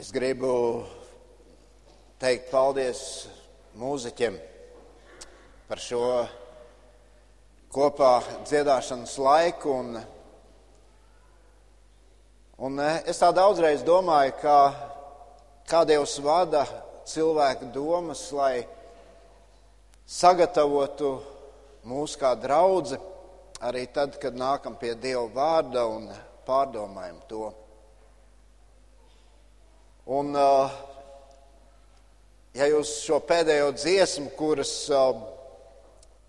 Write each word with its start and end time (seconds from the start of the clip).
Es 0.00 0.08
gribu 0.16 0.80
teikt 2.16 2.46
paldies 2.48 3.00
mūziķiem 3.76 4.38
par 5.68 5.82
šo 5.84 6.00
kopā 7.68 8.14
dziedāšanas 8.48 9.18
laiku. 9.20 9.74
Un, 9.82 10.00
un 12.64 12.80
eh, 12.86 13.02
es 13.12 13.20
tā 13.20 13.28
daudzreiz 13.36 13.84
domāju, 13.84 14.38
ka 14.40 14.56
kā 15.68 15.84
Dievs 15.84 16.16
vada 16.24 16.64
cilvēku 17.04 17.68
domas, 17.76 18.24
lai 18.32 18.64
sagatavotu 20.08 21.18
mūs 21.84 22.16
kā 22.16 22.32
draudzi, 22.40 22.96
arī 23.60 23.84
tad, 23.92 24.16
kad 24.16 24.32
nākam 24.32 24.80
pie 24.80 24.96
Dieva 24.96 25.28
vārda 25.28 25.84
un 25.92 26.08
pārdomājam 26.48 27.26
to. 27.28 27.50
Un, 30.10 30.34
ja 32.58 32.66
jūs 32.66 32.96
šo 33.04 33.20
pēdējo 33.22 33.68
dziesmu, 33.76 34.32
kuras 34.34 34.72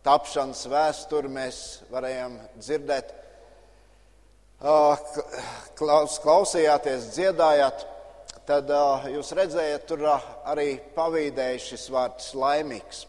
tapšanas 0.06 0.68
vēsturi 0.70 1.32
mēs 1.34 1.58
varējām 1.90 2.36
dzirdēt, 2.60 3.10
klausījāties, 5.82 7.10
dziedājāt, 7.16 7.88
tad 8.46 8.70
jūs 9.16 9.34
redzējāt, 9.40 9.90
tur 9.90 10.06
arī 10.12 10.76
pavīdēja 10.94 11.66
šis 11.66 11.90
vārds 11.90 12.36
laimīgs. 12.38 13.08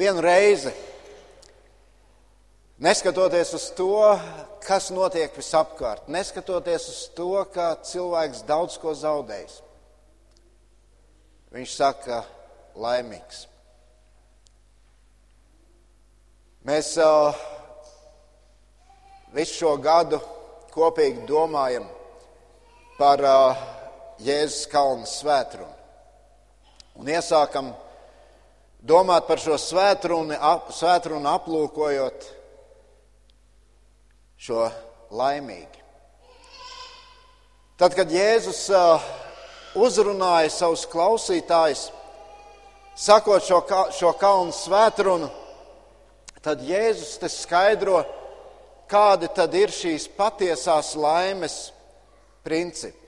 Vienu 0.00 0.24
reizi 0.24 0.72
Neskatoties 2.82 3.52
uz 3.54 3.68
to, 3.78 4.18
kas 4.66 4.88
notiek 4.90 5.30
visapkārt, 5.38 6.08
neskatoties 6.10 6.88
uz 6.90 7.02
to, 7.14 7.28
ka 7.54 7.76
cilvēks 7.86 8.40
daudz 8.48 8.74
ko 8.82 8.90
zaudējis, 8.98 9.60
viņš 11.54 11.76
saka, 11.78 12.18
laimīgs. 12.74 13.44
Mēs 16.66 16.90
uh, 16.98 17.38
visu 19.30 19.60
šo 19.60 19.76
gadu 19.78 20.18
kopīgi 20.74 21.22
domājam 21.30 21.86
par 22.98 23.22
uh, 23.22 23.64
Jēzus 24.26 24.66
kalnu 24.74 25.06
svētkrunu. 25.06 25.74
Un 26.98 27.14
iesākam 27.14 27.72
domāt 28.82 29.30
par 29.30 29.38
šo 29.38 29.54
svētkrunu, 29.70 30.34
ap, 30.34 30.74
svētkrunu 30.74 31.30
aplūkojot 31.38 32.32
šo 34.42 34.66
laimīgi. 35.14 35.82
Tad, 37.78 37.94
kad 37.94 38.10
Jēzus 38.10 38.64
uh, 38.74 39.04
uzrunāja 39.78 40.50
savus 40.50 40.82
klausītājus, 40.90 41.84
sakot 42.98 43.44
šo, 43.46 43.60
šo 43.94 44.10
kalnu 44.18 44.54
svētrunu, 44.56 45.28
tad 46.42 46.64
Jēzus 46.66 47.20
te 47.22 47.30
skaidro, 47.30 48.00
kādi 48.90 49.30
tad 49.34 49.54
ir 49.54 49.70
šīs 49.72 50.08
patiesās 50.16 50.90
laimes 50.98 51.56
principi. 52.42 52.98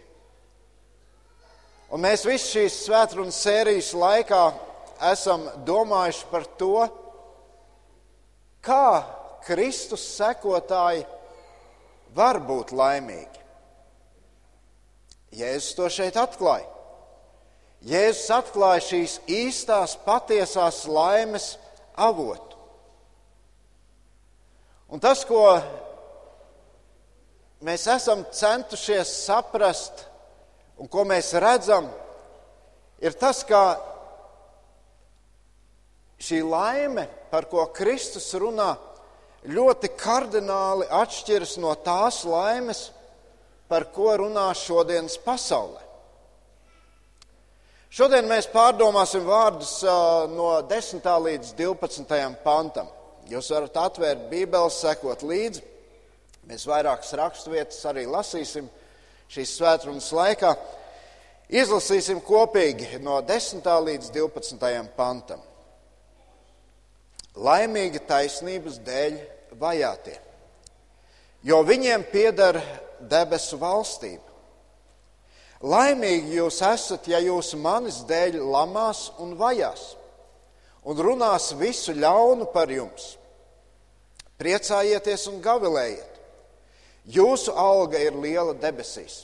Un 1.90 2.02
mēs 2.02 2.22
visu 2.26 2.60
šīs 2.60 2.78
svētrunas 2.86 3.42
sērijas 3.42 3.90
laikā 3.98 4.44
esam 5.10 5.44
domājuši 5.66 6.30
par 6.30 6.46
to, 6.58 6.86
kā 8.64 8.86
Kristus 9.44 10.06
sekotāji 10.14 11.04
var 12.14 12.40
būt 12.46 12.72
laimīgi. 12.74 13.42
Jēzus 15.34 15.74
to 15.74 15.88
šeit 15.90 16.16
atklāja. 16.20 16.68
Jēzus 17.84 18.30
atklāja 18.32 18.84
šīs 18.86 19.18
īstās, 19.28 19.96
patiesās 20.06 20.84
laimes 20.88 21.54
avotu. 22.00 22.54
Un 24.94 25.02
tas, 25.02 25.24
ko 25.26 25.42
mēs 27.64 27.88
esam 27.90 28.22
centušies 28.30 29.10
saprast 29.24 30.04
un 30.78 30.88
ko 30.90 31.04
mēs 31.08 31.32
redzam, 31.40 31.88
ir 33.02 33.16
tas, 33.18 33.42
ka 33.46 33.76
šī 36.24 36.40
laime, 36.46 37.08
par 37.30 37.48
ko 37.50 37.66
Kristus 37.74 38.30
runā, 38.38 38.72
ļoti 39.44 39.90
kardināli 40.00 40.86
atšķiras 40.88 41.56
no 41.60 41.74
tās 41.84 42.22
laimes, 42.28 42.88
par 43.68 43.88
ko 43.92 44.12
runā 44.20 44.50
šodienas 44.56 45.16
pasaulē. 45.24 45.82
Šodien 47.94 48.26
mēs 48.26 48.48
pārdomāsim 48.50 49.22
vārdus 49.26 49.76
no 50.34 50.48
10. 50.66 51.04
līdz 51.26 51.52
12. 51.58 52.16
pantam. 52.42 52.88
Jūs 53.30 53.52
varat 53.54 53.76
atvērt 53.84 54.26
Bībeles, 54.32 54.80
sekot 54.82 55.22
līdzi. 55.22 55.62
Mēs 56.50 56.66
vairākas 56.68 57.14
raksturvietas 57.16 57.78
arī 57.88 58.04
lasīsim 58.10 58.66
šīs 59.32 59.54
svētdienas 59.56 60.10
laikā. 60.12 60.50
Izlasīsim 61.54 62.18
kopīgi 62.24 62.98
no 63.04 63.20
10. 63.22 63.64
līdz 63.86 64.10
12. 64.12 64.82
pantam. 64.96 65.40
Laimīgi 67.34 68.02
taisnības 68.08 68.80
dēļ 68.84 69.16
vajātie, 69.60 70.18
jo 71.42 71.60
viņiem 71.66 72.06
pieder 72.12 72.60
debesu 73.00 73.58
valstība. 73.60 74.32
Laimīgi 75.64 76.36
jūs 76.36 76.60
esat, 76.66 77.06
ja 77.08 77.20
jūs 77.24 77.54
manis 77.56 78.02
dēļ 78.08 78.36
lamās 78.52 79.06
un 79.22 79.32
vajās, 79.38 79.94
un 80.84 80.98
runās 81.00 81.52
visu 81.56 81.94
ļaunu 81.96 82.50
par 82.52 82.72
jums. 82.72 83.14
Priecājieties 84.36 85.28
un 85.30 85.38
gavilējiet. 85.40 86.10
Jūsu 87.14 87.52
alga 87.56 88.00
ir 88.00 88.16
liela 88.16 88.52
debesīs. 88.56 89.22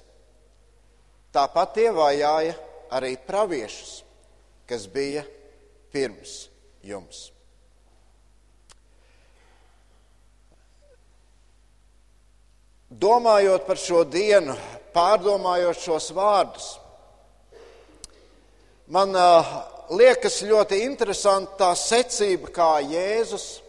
Tāpat 1.35 1.75
tie 1.77 1.89
vajāja 1.95 2.55
arī 2.93 3.15
praviešus, 3.27 4.01
kas 4.69 4.87
bija 4.91 5.25
pirms 5.93 6.49
jums. 6.87 7.29
Domājot 12.91 13.67
par 13.67 13.79
šo 13.79 14.03
dienu, 14.05 14.57
pārdomājot 14.91 15.79
šos 15.79 16.11
vārdus, 16.15 16.71
man 18.91 19.15
uh, 19.15 19.51
liekas 19.95 20.41
ļoti 20.43 20.83
interesanti 20.89 21.55
tā 21.61 21.71
secība, 21.79 22.51
kā 22.51 22.71
Jēzus 22.83 23.61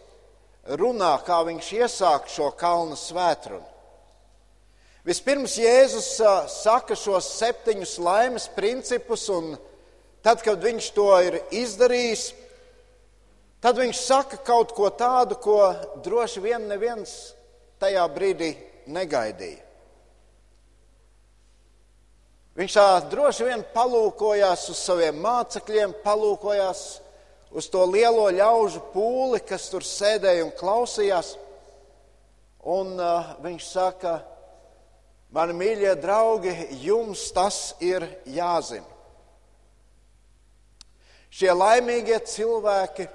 runā, 0.78 1.14
kā 1.22 1.38
viņš 1.46 1.68
iesāk 1.78 2.26
šo 2.30 2.50
kalnu 2.58 2.98
svētrunu. 2.98 3.68
Vispirms 5.06 5.54
Jēzus 5.58 6.10
uh, 6.22 6.42
saka 6.50 6.98
šos 6.98 7.30
septiņus 7.38 7.94
laimes 8.02 8.48
principus, 8.56 9.28
un 9.30 9.54
tad, 10.22 10.42
kad 10.42 10.58
viņš 10.62 10.90
to 10.98 11.06
ir 11.22 11.38
izdarījis, 11.62 12.26
tad 13.62 13.78
viņš 13.78 14.02
saka 14.02 14.42
kaut 14.42 14.74
ko 14.74 14.90
tādu, 14.90 15.38
ko 15.38 15.60
droši 16.02 16.42
vien 16.42 16.66
neviens 16.66 17.14
tajā 17.82 18.02
brīdī 18.10 18.52
negaidīja. 18.86 19.68
Viņš 22.52 22.74
tā 22.76 22.88
droši 23.08 23.46
vien 23.48 23.62
palūkojās 23.72 24.66
uz 24.68 24.80
saviem 24.84 25.16
mācekļiem, 25.24 25.94
palūkojās 26.04 26.82
uz 27.56 27.68
to 27.72 27.84
lielo 27.88 28.26
ļaužu 28.28 28.82
pūli, 28.92 29.40
kas 29.48 29.70
tur 29.72 29.84
sēdēja 29.86 30.44
un 30.44 30.52
klausījās. 30.58 31.32
Un 32.62 32.92
uh, 33.00 33.32
viņš 33.42 33.68
saka, 33.72 34.18
mani 35.32 35.56
mīļie 35.58 35.94
draugi, 36.02 36.52
jums 36.84 37.24
tas 37.34 37.72
ir 37.80 38.04
jāzina. 38.28 38.86
Šie 41.32 41.48
laimīgie 41.56 42.18
cilvēki 42.28 43.08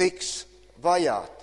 tiks 0.00 0.32
vajāti. 0.80 1.39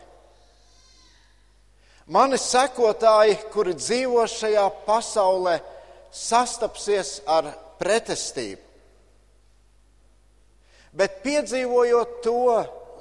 Mani 2.08 2.38
sekotāji, 2.40 3.36
kuri 3.52 3.74
dzīvo 3.76 4.22
šajā 4.32 4.64
pasaulē, 4.86 5.58
sastapsies 6.08 7.18
ar 7.28 7.50
pretestību. 7.82 8.64
Bet 10.96 11.20
piedzīvojot 11.26 12.16
to, 12.24 12.46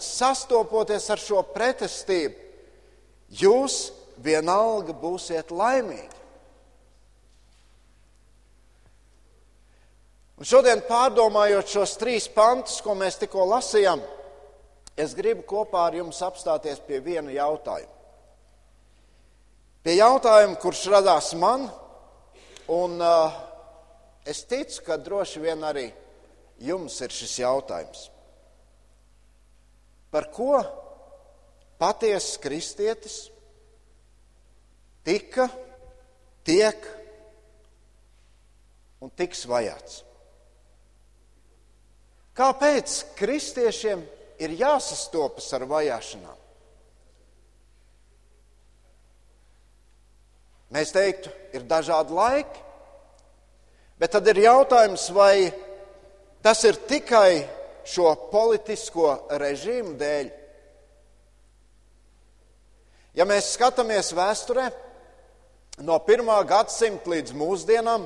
sastopoties 0.03 1.07
ar 1.15 1.23
šo 1.23 1.45
pretestību, 1.55 2.35
jūs 3.31 3.79
vienalga 4.27 4.93
būsiet 4.99 5.55
laimīgi. 5.55 6.13
Un 10.37 10.45
šodien, 10.45 10.83
pārdomājot 10.85 11.71
šos 11.79 11.95
trīs 11.97 12.27
pantus, 12.29 12.83
ko 12.83 12.99
mēs 12.99 13.23
tikko 13.23 13.47
lasījām, 13.55 14.03
es 14.99 15.15
gribu 15.17 15.47
kopā 15.47 15.87
ar 15.87 16.03
jums 16.03 16.19
apstāties 16.27 16.83
pie 16.85 16.99
viena 17.01 17.31
jautājuma 17.33 17.96
pie 19.87 20.01
jautājuma, 20.01 20.57
kurš 20.59 20.81
radās 20.91 21.29
man, 21.39 21.69
un 22.75 22.97
uh, 22.99 23.35
es 24.27 24.41
ticu, 24.51 24.81
ka 24.83 24.97
droši 24.99 25.39
vien 25.45 25.61
arī 25.63 25.85
jums 26.59 26.97
ir 27.07 27.13
šis 27.15 27.37
jautājums. 27.45 28.01
Par 30.11 30.27
ko 30.35 30.59
patiesas 31.79 32.35
kristietis 32.43 33.19
tika, 35.07 35.47
tiek 36.43 36.89
un 38.99 39.13
tiks 39.15 39.45
vajāts? 39.47 40.01
Kāpēc 42.35 42.97
kristiešiem 43.23 44.03
ir 44.43 44.59
jāsastopas 44.59 45.47
ar 45.55 45.69
vajāšanām? 45.71 46.46
Mēs 50.75 50.91
teiktu, 50.95 51.31
ir 51.55 51.63
dažādi 51.69 52.15
laiki, 52.17 52.63
bet 54.01 54.13
tad 54.17 54.27
ir 54.33 54.41
jautājums, 54.43 55.05
vai 55.15 55.53
tas 56.43 56.65
ir 56.67 56.79
tikai 56.91 57.47
šo 57.87 58.11
politisko 58.33 59.13
režīmu 59.39 59.95
dēļ. 60.01 60.33
Ja 63.17 63.25
mēs 63.25 63.53
skatāmies 63.55 64.11
vēsturē, 64.13 64.67
no 65.87 65.97
pirmā 66.05 66.41
gadsimta 66.49 67.15
līdz 67.15 67.33
mūsdienām, 67.39 68.05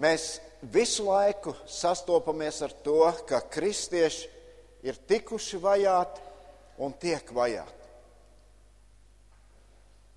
mēs 0.00 0.38
visu 0.72 1.06
laiku 1.10 1.52
sastopamies 1.68 2.62
ar 2.64 2.72
to, 2.82 3.12
ka 3.28 3.44
kristieši 3.44 4.32
ir 4.88 4.98
tikuši 5.08 5.60
vajāti 5.60 6.24
un 6.82 6.96
tiek 6.98 7.28
vajāti. 7.30 7.83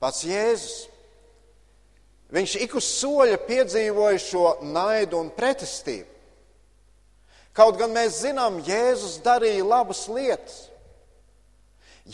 Pats 0.02 0.24
Jēzus. 0.28 0.78
Viņš 2.34 2.56
ik 2.66 2.76
uz 2.76 2.88
soļa 3.00 3.38
piedzīvoja 3.48 4.20
šo 4.20 4.46
naidu 4.68 5.22
un 5.22 5.30
pretestību. 5.34 6.10
Kaut 7.56 7.78
gan 7.80 7.94
mēs 7.96 8.20
zinām, 8.22 8.60
Jēzus 8.68 9.18
darīja 9.26 9.64
labas 9.66 10.04
lietas. 10.12 10.58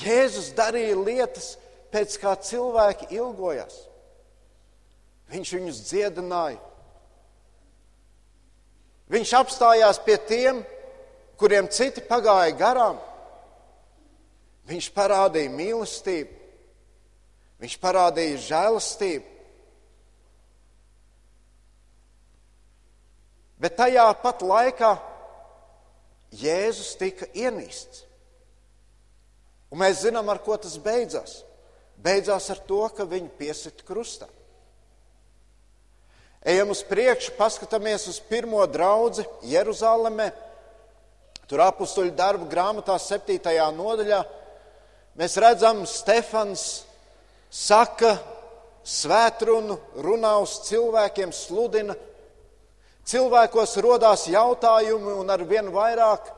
Jēzus 0.04 0.54
darīja 0.56 0.96
lietas, 1.02 1.56
pēc 1.94 2.16
kā 2.22 2.38
cilvēki 2.40 3.10
ilgojas. 3.18 3.76
Viņš 5.34 5.52
viņus 5.58 5.82
dziedināja, 5.90 6.62
Viņš 9.14 9.34
apstājās 9.38 10.00
pie 10.02 10.16
tiem, 10.26 10.64
kuriem 11.38 11.68
citi 11.70 12.02
pagāja 12.08 12.54
garām. 12.58 12.98
Viņš 14.70 14.88
parādīja 14.96 15.52
mīlestību, 15.54 16.32
viņš 17.64 17.78
parādīja 17.80 18.42
žēlastību. 18.44 19.30
Bet 23.64 23.78
tajā 23.80 24.10
pat 24.20 24.44
laikā 24.44 24.92
Jēzus 26.34 26.98
tika 27.00 27.30
ienīsts. 27.38 28.04
Un 29.72 29.80
mēs 29.80 30.04
zinām, 30.04 30.28
ar 30.30 30.42
ko 30.44 30.58
tas 30.60 30.76
beidzās. 30.82 31.40
Beidzās 32.04 32.50
ar 32.52 32.60
to, 32.68 32.82
ka 32.92 33.08
viņu 33.08 33.32
piesita 33.40 33.86
krustā. 33.88 34.28
Ejam 36.44 36.74
uz 36.74 36.82
priekšu, 36.84 37.38
paskatāmies 37.38 38.10
uz 38.12 38.20
pirmo 38.28 38.66
draugu 38.68 39.24
Jeruzalemē. 39.48 40.34
Tur 41.48 41.64
apakstuļu 41.64 42.12
darbu 42.18 42.50
grāmatā, 42.52 42.98
7. 43.00 43.38
nodaļā, 43.78 44.20
mēs 45.20 45.38
redzam, 45.40 45.86
Stefans 45.88 46.84
saka 47.54 48.16
svētrunu, 48.84 49.78
runā 50.02 50.34
uz 50.42 50.58
cilvēkiem, 50.68 51.32
sludina. 51.36 51.96
Cilvēkos 53.04 53.78
rodās 53.84 54.26
jautājumi, 54.32 55.14
un 55.20 55.30
ar 55.30 55.44
vien 55.48 55.70
vairāk 55.72 56.30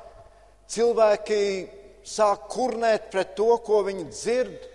cilvēki 0.72 1.40
sāk 2.06 2.50
kurnēt 2.52 3.10
pret 3.14 3.36
to, 3.38 3.52
ko 3.66 3.84
viņi 3.86 4.06
dzird. 4.10 4.68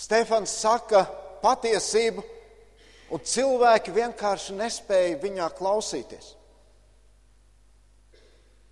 Stefans 0.00 0.52
saka, 0.62 1.04
patiesību, 1.44 2.24
un 3.12 3.24
cilvēki 3.24 3.92
vienkārši 3.96 4.56
nespēja 4.56 5.18
viņā 5.20 5.48
klausīties. 5.58 6.34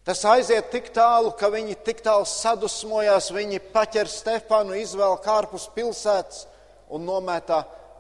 Tas 0.08 0.22
aiziet 0.24 0.70
tik 0.72 0.86
tālu, 0.96 1.34
ka 1.36 1.50
viņi 1.52 1.74
tik 1.84 1.98
tālu 2.00 2.24
sadusmojās, 2.24 3.26
viņi 3.28 3.58
paķer 3.74 4.08
Stefanu, 4.08 4.72
izvēl 4.72 5.18
ārpus 5.20 5.66
pilsētas 5.74 6.46
un 6.88 7.04
nometā 7.04 7.58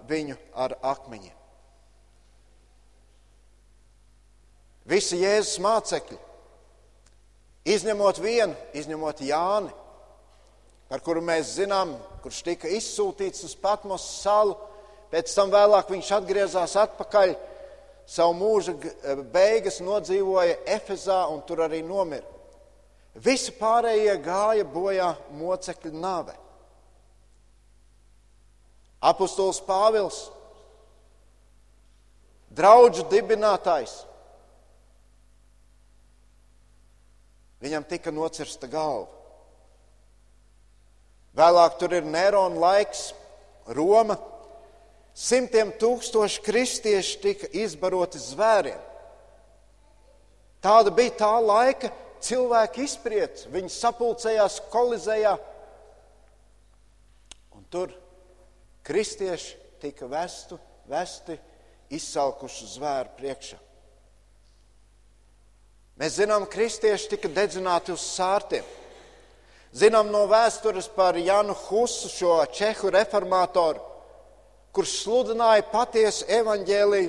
viņu 0.08 0.38
ar 0.56 0.72
akmeņiem. 0.80 1.34
Visi 4.88 5.20
Jēzus 5.20 5.60
mācekļi, 5.60 6.16
izņemot 7.76 8.22
vienu, 8.24 8.56
izņemot 8.72 9.20
Jāni, 9.28 9.74
par 10.88 11.04
kuru 11.04 11.20
mēs 11.20 11.58
zinām, 11.58 11.92
kurš 12.24 12.40
tika 12.46 12.72
izsūtīts 12.72 13.44
uz 13.44 13.52
Patmos 13.52 14.06
salu. 14.22 14.56
Pēc 15.12 15.36
tam 15.36 15.52
vēlāk 15.52 15.92
viņš 15.92 16.14
atgriezās 16.16 16.78
atpakaļ, 16.80 17.36
savu 18.08 18.34
mūža 18.38 18.74
eh, 18.80 19.22
beigas 19.32 19.82
nodzīvoja 19.84 20.62
Efezā 20.78 21.20
un 21.32 21.42
tur 21.46 21.66
arī 21.66 21.82
nomira. 21.84 22.24
Visi 23.18 23.52
pārējie 23.58 24.14
gāja 24.22 24.64
bojā 24.68 25.08
mocekļu 25.34 25.92
nāvē. 25.98 26.36
Apostols 29.08 29.60
Pāvils, 29.62 30.24
draugu 32.50 33.04
dibinātājs, 33.10 33.92
viņam 37.62 37.86
tika 37.90 38.14
nocirsta 38.14 38.70
galva. 38.70 39.06
Vēlāk 41.38 41.78
tur 41.78 41.94
ir 41.94 42.06
Nerona 42.06 42.58
laiks, 42.58 43.12
Roma. 43.70 44.16
Simtiem 45.18 45.72
tūkstoši 45.80 46.42
kristieši 46.46 47.16
tika 47.22 47.48
izbaroti 47.58 48.20
zvēriem. 48.22 48.78
Tāda 50.62 50.92
bija 50.94 51.16
tā 51.18 51.32
laika 51.42 51.90
cilvēka 52.22 52.82
izpriets. 52.84 53.48
Viņi 53.50 53.72
sapulcējās 53.74 54.60
kolizējā, 54.70 55.34
un 57.58 57.66
tur 57.70 57.94
kristieši 58.86 59.56
tika 59.82 60.06
vestu, 60.10 60.58
vesti 60.90 61.38
izsalkuši 61.94 62.70
zvēru 62.76 63.14
priekšā. 63.18 63.58
Mēs 65.98 66.14
zinām, 66.20 66.46
ka 66.46 66.60
kristieši 66.60 67.10
tika 67.16 67.30
dedzināti 67.34 67.90
uz 67.90 68.04
sārtiem. 68.06 68.66
Zinām 69.74 70.12
no 70.14 70.28
vēstures 70.30 70.86
par 70.94 71.18
Janu 71.18 71.58
Husu, 71.66 72.06
šo 72.08 72.38
čehu 72.54 72.92
reformātoru, 72.94 73.82
kurš 74.78 74.92
sludināja 75.02 75.64
patiesu 75.72 76.22
evaņģēliju, 76.30 77.08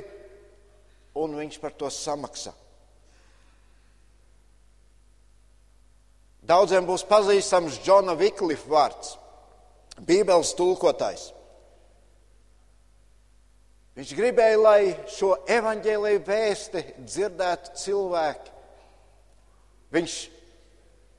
un 1.22 1.36
viņš 1.38 1.58
par 1.62 1.76
to 1.78 1.90
samaksā. 1.94 2.56
Daudziem 6.50 6.88
būs 6.88 7.04
pazīstams 7.06 7.78
Džona 7.84 8.16
Viklifa 8.18 8.72
vārds, 8.72 9.12
Bībeles 10.02 10.56
tulkotājs. 10.58 11.28
Viņš 14.00 14.16
gribēja, 14.18 14.58
lai 14.64 14.82
šo 15.14 15.36
evaņģēlīju 15.60 16.24
vēsti 16.26 16.84
dzirdētu 17.04 17.76
cilvēki. 17.84 18.54
Viņš 19.94 20.18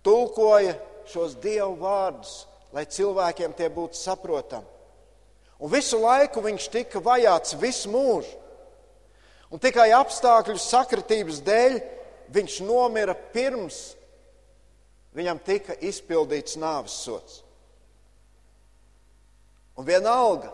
tulkoja 0.03 0.75
šos 1.13 1.39
dievu 1.45 1.79
vārdus, 1.79 2.35
lai 2.75 2.89
cilvēkiem 2.91 3.55
tie 3.55 3.71
būtu 3.71 4.03
saprotami. 4.03 4.80
Un 5.61 5.69
visu 5.69 6.01
laiku 6.01 6.41
viņš 6.45 6.69
tika 6.73 7.03
vajāts 7.05 7.57
visu 7.61 7.91
mūžu. 7.93 8.37
Un 9.51 9.61
tikai 9.61 9.91
apstākļu 9.93 10.57
sakritības 10.63 11.41
dēļ 11.45 11.81
viņš 12.33 12.61
nomira 12.65 13.17
pirms 13.35 13.81
viņam 15.17 15.41
tika 15.45 15.75
izpildīts 15.85 16.57
nāves 16.61 16.95
sots. 17.05 17.41
Un 19.79 19.87
vienalga, 19.89 20.51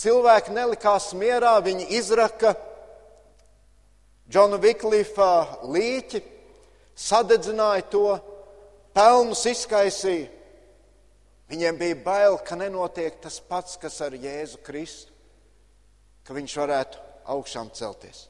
cilvēki 0.00 0.54
nelikās 0.56 1.12
mierā, 1.16 1.54
viņi 1.62 1.88
izraka 1.98 2.54
Džona 4.30 4.56
Viklifa 4.58 5.60
līķi, 5.68 6.22
sadedzināja 6.96 7.84
to 7.92 8.06
pelnus 8.96 9.44
izkaisīja. 9.50 10.30
Viņiem 11.50 11.78
bija 11.80 11.96
bail, 12.04 12.38
ka 12.40 12.56
nenotiek 12.56 13.18
tas 13.20 13.36
pats, 13.44 13.76
kas 13.80 14.00
ar 14.04 14.16
Jēzu 14.16 14.62
Kristu, 14.64 15.12
ka 16.24 16.36
viņš 16.36 16.54
varētu 16.62 17.02
augšām 17.34 17.68
celties. 17.76 18.28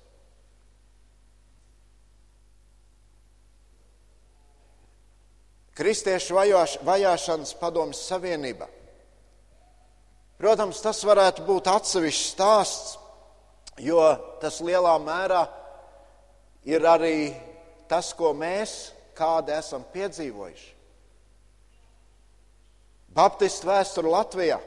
Kristiešu 5.74 6.36
vajāšanas 6.86 7.54
padomjas 7.58 8.04
Savienībā. 8.06 8.68
Protams, 10.38 10.82
tas 10.82 11.00
varētu 11.06 11.46
būt 11.46 11.70
atsevišķs 11.70 12.28
stāsts, 12.34 12.94
jo 13.82 14.02
tas 14.42 14.60
lielā 14.62 14.94
mērā 15.02 15.42
ir 16.66 16.86
arī 16.86 17.34
tas, 17.90 18.12
ko 18.14 18.30
mēs 18.34 18.92
kādi 19.18 19.54
esam 19.54 19.86
piedzīvojuši. 19.94 20.73
Baptistu 23.14 23.68
vēsture 23.70 24.10
Latvijā 24.10 24.58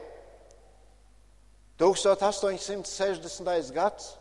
1860. 1.78 3.72
gads. 3.76 4.14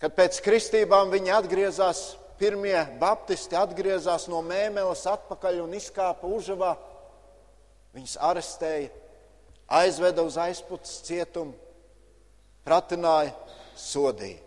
Kad 0.00 0.14
pēc 0.16 0.38
kristībām 0.40 1.10
viņi 1.12 1.34
atgriezās, 1.34 2.14
pirmie 2.40 2.78
baptisti 3.02 3.58
atgriezās 3.58 4.28
no 4.32 4.40
mēmeles 4.46 5.02
atpakaļ 5.10 5.60
un 5.66 5.74
izkāpa 5.76 6.30
užavā, 6.30 6.72
viņus 7.92 8.16
arestēja, 8.30 8.88
aizveda 9.82 10.24
uz 10.24 10.38
aizputes 10.40 11.02
cietumu, 11.04 11.52
pratināja, 12.64 13.34
sodīja. 13.76 14.40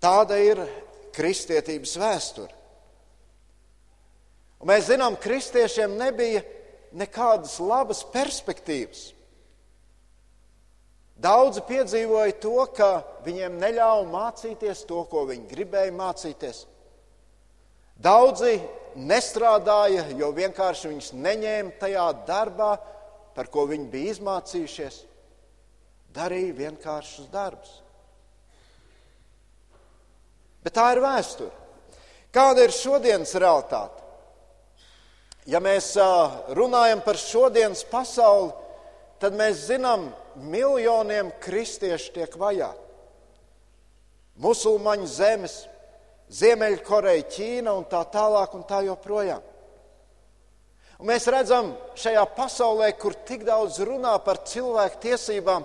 Tāda 0.00 0.38
ir 0.40 0.62
kristietības 1.16 1.96
vēsture. 2.00 2.55
Un 4.66 4.72
mēs 4.72 4.88
zinām, 4.88 5.14
ka 5.14 5.28
kristiešiem 5.28 5.92
nebija 5.94 6.40
nekādas 6.98 7.52
labas 7.62 8.00
perspektīvas. 8.10 9.12
Daudzi 11.22 11.60
piedzīvoja 11.68 12.32
to, 12.42 12.64
ka 12.74 12.88
viņiem 13.22 13.60
neļāva 13.62 14.00
mācīties 14.10 14.80
to, 14.88 15.04
ko 15.06 15.20
viņi 15.28 15.46
gribēja 15.52 15.92
mācīties. 15.94 16.64
Daudzi 18.02 18.56
nestrādāja, 18.98 20.08
jo 20.18 20.32
vienkārši 20.34 20.90
viņus 20.90 21.12
neņēma 21.14 21.76
tajā 21.84 22.06
darbā, 22.26 22.72
par 23.38 23.46
ko 23.54 23.68
viņi 23.70 23.86
bija 23.92 24.16
izmācījušies. 24.16 24.96
Darīja 26.16 26.56
vienkāršus 26.58 27.30
darbus. 27.30 27.70
Bet 30.66 30.74
tā 30.74 30.88
ir 30.96 31.04
vēsture. 31.06 31.54
Kāda 32.34 32.66
ir 32.66 32.74
šodienas 32.74 33.36
realitāte? 33.38 34.05
Ja 35.46 35.60
mēs 35.62 35.92
runājam 36.58 37.02
par 37.06 37.18
šodienas 37.20 37.84
pasauli, 37.86 38.50
tad 39.22 39.36
mēs 39.38 39.68
zinām, 39.68 40.08
miljoniem 40.36 41.30
kristiešu 41.40 42.12
tiek 42.16 42.34
vajāti. 42.36 42.82
Musulmaņu 44.42 45.06
zemes, 45.08 45.62
Ziemeļkoreja, 46.26 47.22
Ķīna 47.30 47.72
un 47.78 47.84
tā 47.86 48.00
tālāk 48.10 48.56
un 48.58 48.64
tā 48.66 48.82
joprojām. 48.84 49.44
Un 50.98 51.06
mēs 51.12 51.28
redzam 51.30 51.70
šajā 51.96 52.24
pasaulē, 52.36 52.90
kur 52.98 53.14
tik 53.28 53.44
daudz 53.46 53.78
runā 53.84 54.16
par 54.24 54.40
cilvēku 54.48 55.00
tiesībām, 55.04 55.64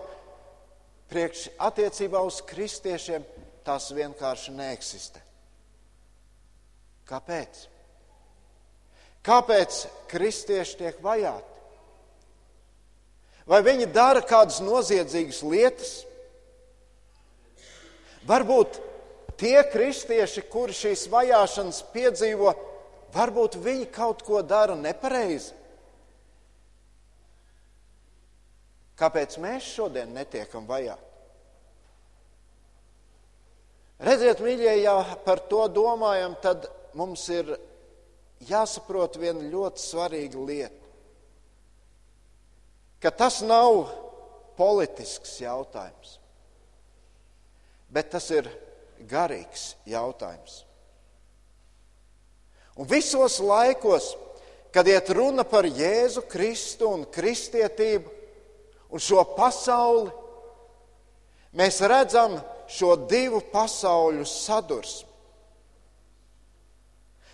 priekš 1.11 1.47
attiecībā 1.59 2.21
uz 2.23 2.39
kristiešiem, 2.47 3.25
tās 3.65 3.89
vienkārši 3.95 4.53
neeksistē. 4.55 5.23
Kāpēc? 7.09 7.70
Kāpēc 9.25 9.85
kristieši 10.09 10.77
tiek 10.79 11.01
vajāti? 11.03 11.47
Vai 13.45 13.61
viņi 13.65 13.89
dara 13.93 14.21
kādas 14.25 14.61
noziedzīgas 14.63 15.41
lietas? 15.45 15.91
Varbūt 18.29 18.77
tie 19.41 19.57
kristieši, 19.69 20.45
kuri 20.49 20.75
šīs 20.77 21.07
vajāšanas 21.11 21.81
piedzīvo, 21.93 22.53
varbūt 23.13 23.57
viņi 23.61 23.89
kaut 23.93 24.21
ko 24.25 24.41
dara 24.45 24.77
nepareizi. 24.77 25.57
Kāpēc 29.01 29.39
mēs 29.41 29.65
šodien 29.65 30.13
netiekam 30.13 30.67
vajāti? 30.69 31.07
Redziet, 34.01 34.39
mīļie, 34.41 34.75
ja 34.81 34.95
par 35.25 35.43
to 35.49 35.65
domājam, 35.69 36.33
tad 36.41 36.65
mums 36.97 37.27
ir 37.29 37.51
jāsaprot 38.49 39.17
viena 39.21 39.43
ļoti 39.51 39.83
svarīga 39.83 40.45
lieta. 40.45 40.87
Ka 43.01 43.09
tas 43.09 43.39
nav 43.45 43.89
politisks 44.57 45.39
jautājums, 45.41 46.17
bet 47.89 48.11
tas 48.13 48.27
ir 48.33 48.49
garīgs 49.09 49.71
jautājums. 49.89 50.61
Un 52.77 52.87
visos 52.87 53.39
laikos, 53.43 54.13
kad 54.71 54.87
iet 54.87 55.09
runa 55.11 55.43
par 55.43 55.67
Jēzu 55.67 56.23
Kristu 56.29 56.87
un 56.93 57.03
kristietību 57.11 58.13
un 58.91 59.01
šo 59.01 59.23
pasauli, 59.35 60.11
mēs 61.57 61.81
redzam 61.83 62.37
šo 62.71 62.95
divu 63.09 63.41
pasauļu 63.51 64.25
sadursmi. 64.27 65.10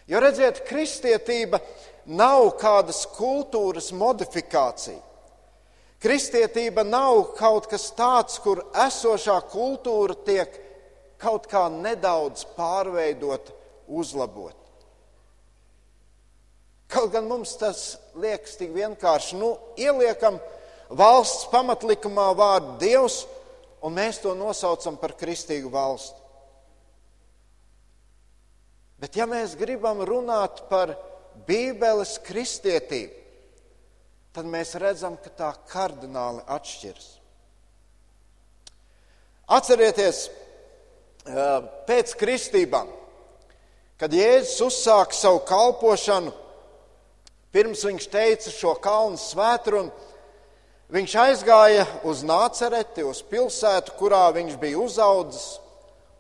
Jo 0.08 0.22
redziet, 0.24 0.64
kristietība 0.68 1.60
nav 2.08 2.54
kādas 2.60 3.04
kultūras 3.18 3.92
modifikācija. 3.92 5.02
Kristietība 6.00 6.86
nav 6.86 7.34
kaut 7.36 7.66
kas 7.72 7.90
tāds, 7.98 8.38
kur 8.40 8.62
esošā 8.86 9.40
kultūra 9.52 10.16
tiek 10.28 10.54
kaut 11.20 11.50
kā 11.50 11.66
nedaudz 11.74 12.46
pārveidot, 12.56 13.50
uzlabot. 13.88 14.56
Kaut 16.88 17.12
gan 17.12 17.26
mums 17.28 17.58
tas 17.60 17.98
liekas 18.16 18.56
tik 18.62 18.72
vienkārši, 18.78 19.36
nu, 19.42 19.58
ieliekam 19.76 20.38
valsts 20.88 21.50
pamatlikumā 21.52 22.30
vārdu 22.38 22.78
Dievs, 22.80 23.26
un 23.84 23.98
mēs 23.98 24.22
to 24.24 24.32
nosaucam 24.38 24.96
par 25.02 25.18
kristīgu 25.20 25.74
valsti. 25.74 26.27
Bet 28.98 29.18
ja 29.18 29.28
mēs 29.30 29.54
gribam 29.58 30.02
runāt 30.02 30.64
par 30.72 30.96
Bībeles 31.46 32.16
kristietību, 32.26 33.14
tad 34.34 34.50
mēs 34.50 34.74
redzam, 34.82 35.18
ka 35.22 35.30
tā 35.30 35.52
kardināli 35.70 36.42
atšķiras. 36.50 37.12
Atcerieties, 39.58 40.24
pēc 41.88 42.16
kristībām, 42.20 42.90
kad 44.02 44.14
Jēzus 44.14 44.66
uzsāka 44.66 45.16
savu 45.16 45.44
kalpošanu, 45.48 46.34
pirms 47.54 47.86
viņš 47.88 48.10
teica 48.12 48.54
šo 48.54 48.74
kalnu 48.82 49.22
svētrunu, 49.22 49.94
viņš 50.94 51.16
aizgāja 51.22 51.86
uz 52.08 52.26
Nācereti, 52.28 53.06
uz 53.06 53.22
pilsētu, 53.30 53.94
kurā 54.02 54.26
viņš 54.36 54.58
bija 54.62 54.82
uzaudzis 54.82 55.48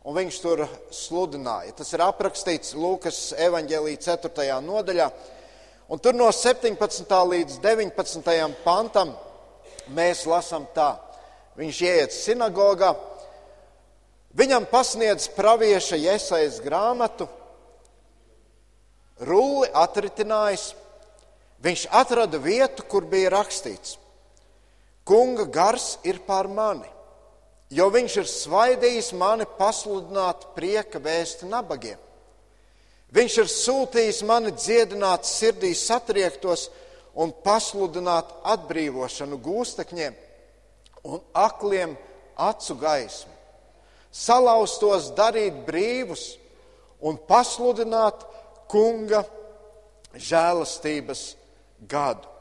un 0.07 0.15
viņš 0.15 0.37
tur 0.39 0.63
sludināja. 0.93 1.73
Tas 1.75 1.91
ir 1.91 2.03
aprakstīts 2.05 2.75
Lūkas 2.79 3.33
evanģēlīja 3.43 4.15
4. 4.15 4.61
nodaļā. 4.63 5.09
Un 5.91 5.99
tur 6.03 6.15
no 6.15 6.29
17. 6.31 7.11
līdz 7.33 7.59
19. 7.63 8.47
pantam 8.63 9.11
mēs 9.95 10.23
lasām 10.27 10.67
tā. 10.75 10.93
Viņš 11.59 11.83
ieiet 11.83 12.15
sinagogā, 12.15 12.93
viņam 14.37 14.67
pasniedz 14.71 15.27
pravieša 15.35 15.97
iesaistas 15.97 16.59
grāmatu, 16.61 17.25
rulli 19.25 19.67
atritinājis, 19.73 20.69
viņš 21.65 21.87
atrada 21.89 22.37
vietu, 22.37 22.85
kur 22.85 23.07
bija 23.09 23.33
rakstīts: 23.33 23.97
Kunga 25.07 25.47
gars 25.49 25.95
ir 26.05 26.21
pār 26.27 26.47
mani 26.51 26.96
jo 27.69 27.87
viņš 27.91 28.17
ir 28.21 28.27
svaidījis 28.31 29.13
mani 29.17 29.47
pasludināt 29.57 30.49
prieka 30.55 31.01
vēstu 31.03 31.49
nabagiem. 31.51 31.99
Viņš 33.13 33.37
ir 33.39 33.49
sūtījis 33.51 34.21
mani 34.27 34.51
dziedināt 34.51 35.27
sirdī 35.27 35.71
satriektos 35.75 36.67
un 37.17 37.31
pasludināt 37.43 38.29
atbrīvošanu 38.43 39.39
gūstekņiem 39.43 40.15
un 41.07 41.21
akliem 41.33 41.95
acu 42.37 42.75
gaismu, 42.77 43.31
salauztos 44.11 45.09
darīt 45.17 45.63
brīvus 45.65 46.33
un 46.99 47.17
pasludināt 47.29 48.25
kunga 48.69 49.23
žēlastības 50.13 51.29
gadu. 51.87 52.36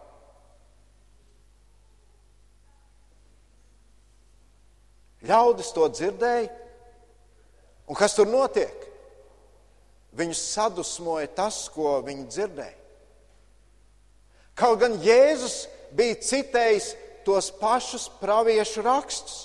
Ļaudis 5.26 5.72
to 5.74 5.88
dzirdēja, 5.90 6.50
un 7.86 7.98
kas 7.98 8.14
tur 8.16 8.28
notiek? 8.30 8.84
Viņus 10.16 10.42
sadusmoja 10.54 11.28
tas, 11.36 11.66
ko 11.72 11.98
viņi 12.06 12.28
dzirdēja. 12.30 12.76
Kaut 14.56 14.78
gan 14.80 14.94
Jēzus 15.04 15.66
bija 15.96 16.16
citējis 16.24 16.94
tos 17.26 17.50
pašus 17.60 18.06
praviešu 18.22 18.84
rakstus. 18.86 19.42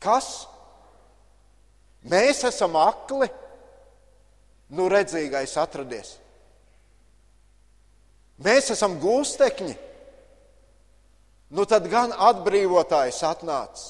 Kas? 0.00 0.46
Mēs 2.08 2.44
esam 2.46 2.78
akli, 2.78 3.28
nu 4.72 4.86
redzīgais 4.88 5.56
atradies. 5.60 6.14
Mēs 8.38 8.70
esam 8.72 8.96
gūstekņi. 9.02 9.74
Nu 11.48 11.64
tad 11.64 11.86
gan 11.88 12.12
atbrīvotājs 12.12 13.22
atnācis. 13.24 13.86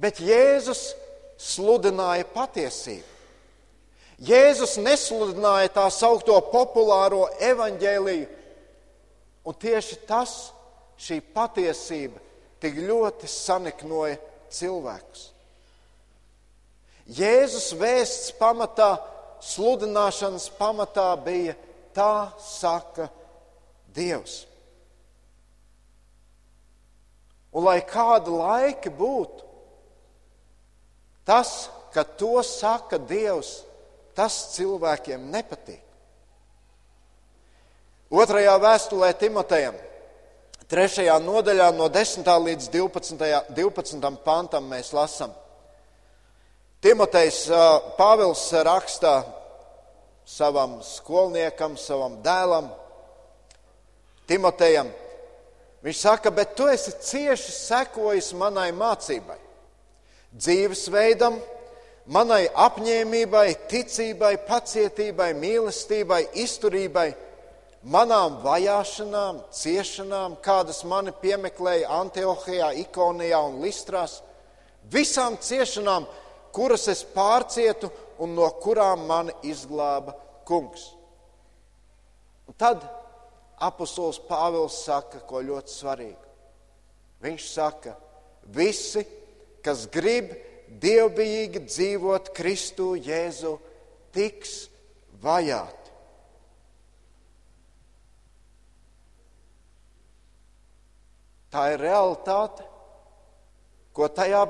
Bet 0.00 0.20
Jēzus 0.24 0.94
sludināja 1.36 2.24
patiesību. 2.32 3.08
Jēzus 4.22 4.76
nesludināja 4.78 5.72
tā 5.74 5.84
saucamo 5.90 6.38
populāro 6.52 7.24
evaņģēliju, 7.42 8.26
un 9.50 9.56
tieši 9.58 9.98
tas, 10.06 10.52
šī 11.02 11.18
patiesība, 11.34 12.20
tik 12.62 12.78
ļoti 12.86 13.26
saniknoja 13.26 14.20
cilvēkus. 14.54 15.24
Jēzus 17.10 17.72
vēsts 17.80 18.30
pamatā, 18.38 18.94
sludināšanas 19.42 20.46
pamatā 20.54 21.08
bija 21.24 21.56
tā 21.96 22.30
saka 22.38 23.08
Dievs. 23.92 24.44
Un 27.52 27.66
lai 27.66 27.80
kāda 27.84 28.32
laika 28.32 28.90
būtu, 28.96 29.44
tas, 31.28 31.68
ka 31.92 32.04
to 32.04 32.40
saka 32.46 32.96
Dievs, 32.96 33.62
tas 34.16 34.54
cilvēkiem 34.54 35.28
nepatīk. 35.32 35.82
Otrajā 38.12 38.56
vēstulē 38.60 39.12
Timotejam, 39.16 39.76
trešajā 40.68 41.14
nodaļā, 41.24 41.68
no 41.76 41.88
10. 41.92 42.26
līdz 42.48 42.68
12. 42.72 43.22
12. 43.56 44.10
pantam, 44.24 44.68
mēs 44.68 44.92
lasām. 44.96 45.32
Timotejs 46.82 47.46
Pāvils 47.96 48.42
rakstā 48.66 49.22
savam 50.26 50.80
skolniekam, 50.84 51.76
savam 51.80 52.16
dēlam, 52.24 52.72
Timotejam. 54.26 54.90
Viņš 55.82 55.98
saka, 55.98 56.30
bet 56.30 56.54
tu 56.54 56.68
esi 56.70 56.92
cieši 56.94 57.52
sekojis 57.56 58.30
manai 58.38 58.68
mācībai, 58.70 59.38
dzīvesveidam, 60.30 61.40
manai 62.06 62.44
apņēmībai, 62.46 63.48
ticībai, 63.70 64.36
pacietībai, 64.46 65.32
mīlestībai, 65.42 66.20
izturībai, 66.44 67.08
manām 67.82 68.38
vajāšanām, 68.44 69.42
ciešanām, 69.50 70.38
kādas 70.44 70.84
mani 70.86 71.10
piemeklēja 71.22 71.90
Antiohijā, 71.98 72.70
Ikonijā 72.84 73.42
un 73.50 73.58
Listrās, 73.66 74.20
visām 74.86 75.34
ciešanām, 75.42 76.06
kuras 76.54 76.86
es 76.92 77.02
pārcietu 77.02 77.90
un 78.22 78.36
no 78.38 78.46
kurām 78.62 79.06
mani 79.10 79.34
izglāba 79.50 80.14
kungs. 80.46 80.92
Un 82.46 82.54
tad 82.54 82.84
apustulis 83.62 84.20
Pāvils 84.26 84.82
saka, 84.84 85.22
ko 85.26 85.42
ļoti 85.44 85.72
svarīgu. 85.72 86.30
Viņš 87.22 87.50
saka, 87.52 87.94
visi, 88.50 89.04
kas 89.62 89.86
grib 89.92 90.32
dievbijīgi 90.82 91.62
dzīvot 91.68 92.32
Kristu 92.34 92.92
Jēzu, 92.98 93.54
tiks 94.14 94.66
vajāti. 95.22 95.78
Tā 101.52 101.66
ir 101.74 101.82
realitāte, 101.84 102.64
ko 103.92 104.08
tajā 104.08 104.46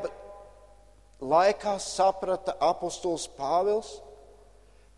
laikā 1.22 1.74
saprata 1.82 2.54
apustulis 2.62 3.26
Pāvils. 3.36 3.96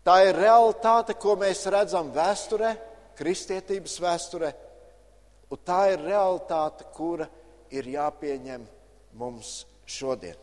Tā 0.05 0.19
ir 0.27 0.37
realitāte, 0.37 1.15
ko 1.17 1.33
mēs 1.41 1.63
redzam 1.73 2.11
vēsturē, 2.13 2.75
kristietības 3.17 3.99
vēsturē, 4.03 4.51
un 5.51 5.61
tā 5.65 5.81
ir 5.93 6.03
realitāte, 6.05 6.87
kura 6.95 7.27
ir 7.73 7.87
jāpieņem 7.95 8.65
mums 9.19 9.63
šodien. 9.85 10.37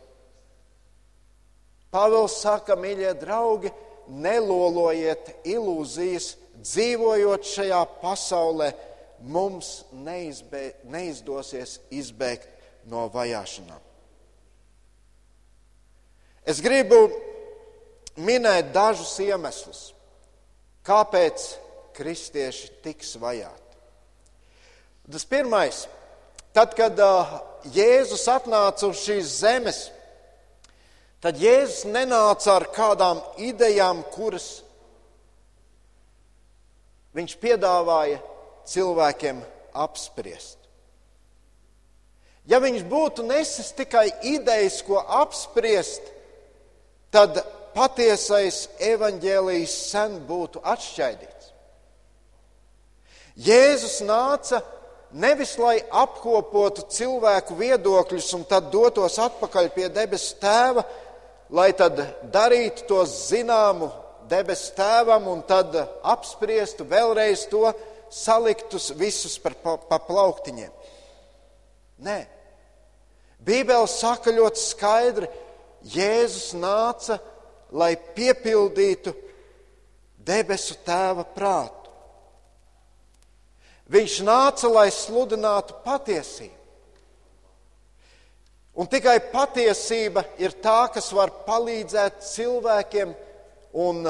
Pāvils 1.93 2.39
saka, 2.41 2.77
mīļie 2.79 3.13
draugi, 3.21 3.73
nelolojiet 4.09 5.45
ilūzijas, 5.49 6.33
dzīvojot 6.63 7.47
šajā 7.49 7.83
pasaulē, 8.01 8.71
mums 9.23 9.83
neizbē, 9.93 10.63
neizdosies 10.91 11.79
izbēgt 11.95 12.49
no 12.91 13.07
vajāšanām. 13.13 13.81
Es 16.43 16.59
gribu 16.65 17.05
minēt 18.19 18.73
dažus 18.75 19.15
iemeslus, 19.23 19.93
kāpēc 20.87 21.45
kristieši 21.97 22.71
tiks 22.85 23.17
vajāti. 23.21 23.79
Tas 25.13 25.25
pirmais, 25.29 25.85
tad, 26.55 26.77
kad 26.79 26.99
uh, 27.03 27.39
Jēzus 27.75 28.25
atnāca 28.31 28.89
uz 28.89 29.03
šīs 29.03 29.37
zemes, 29.43 29.81
tad 31.23 31.39
Jēzus 31.43 31.87
nenāca 31.91 32.57
ar 32.57 32.69
kādām 32.75 33.23
idejām, 33.43 34.05
kuras 34.15 34.63
viņš 37.17 37.37
piedāvāja 37.43 38.23
cilvēkiem 38.69 39.43
apspriest. 39.75 40.59
Ja 42.49 42.59
viņš 42.63 42.83
būtu 42.91 43.27
nesis 43.27 43.71
tikai 43.77 44.09
idejas, 44.27 44.81
ko 44.83 44.99
apspriest, 44.99 46.03
tad 47.15 47.39
patiesais 47.77 48.65
evaņģēlijs 48.83 49.77
sen 49.93 50.19
būtu 50.27 50.63
atšķaidīts. 50.65 51.32
Jēzus 53.39 54.01
nāca 54.05 54.61
nevis 55.13 55.57
lai 55.61 55.79
apkopotu 55.89 56.85
cilvēku 56.93 57.57
viedokļus 57.57 58.29
un 58.37 58.45
tad 58.49 58.71
dotos 58.73 59.19
atpakaļ 59.21 59.71
pie 59.75 59.89
debesu 59.93 60.37
tēva, 60.41 60.85
lai 61.53 61.71
tad 61.77 62.01
darītu 62.33 62.87
to 62.89 63.01
zināmu 63.09 63.91
debesu 64.29 64.73
tēvam 64.77 65.27
un 65.33 65.43
tad 65.49 65.75
apspriestu 66.03 66.87
vēlreiz 66.89 67.47
to, 67.51 67.67
saliktus 68.13 68.91
visus 68.97 69.39
par 69.41 69.57
pa, 69.57 69.77
pa 69.77 69.97
plauktiņiem. 70.05 70.73
Nē, 72.05 72.19
Bībele 73.43 73.89
saka 73.89 74.33
ļoti 74.35 74.61
skaidri, 74.61 75.29
Jēzus 75.93 76.53
nāca, 76.55 77.17
lai 77.75 77.97
piepildītu 78.15 79.15
debesu 80.23 80.77
tēva 80.87 81.25
prātu. 81.35 81.82
Viņš 83.93 84.19
nāca, 84.25 84.71
lai 84.73 84.89
sludinātu 84.95 85.77
patiesību. 85.85 86.59
Un 88.73 88.89
tikai 88.89 89.19
patiesība 89.33 90.25
ir 90.41 90.55
tā, 90.65 90.87
kas 90.95 91.11
var 91.13 91.29
palīdzēt 91.45 92.23
cilvēkiem 92.25 93.11
un 93.85 94.07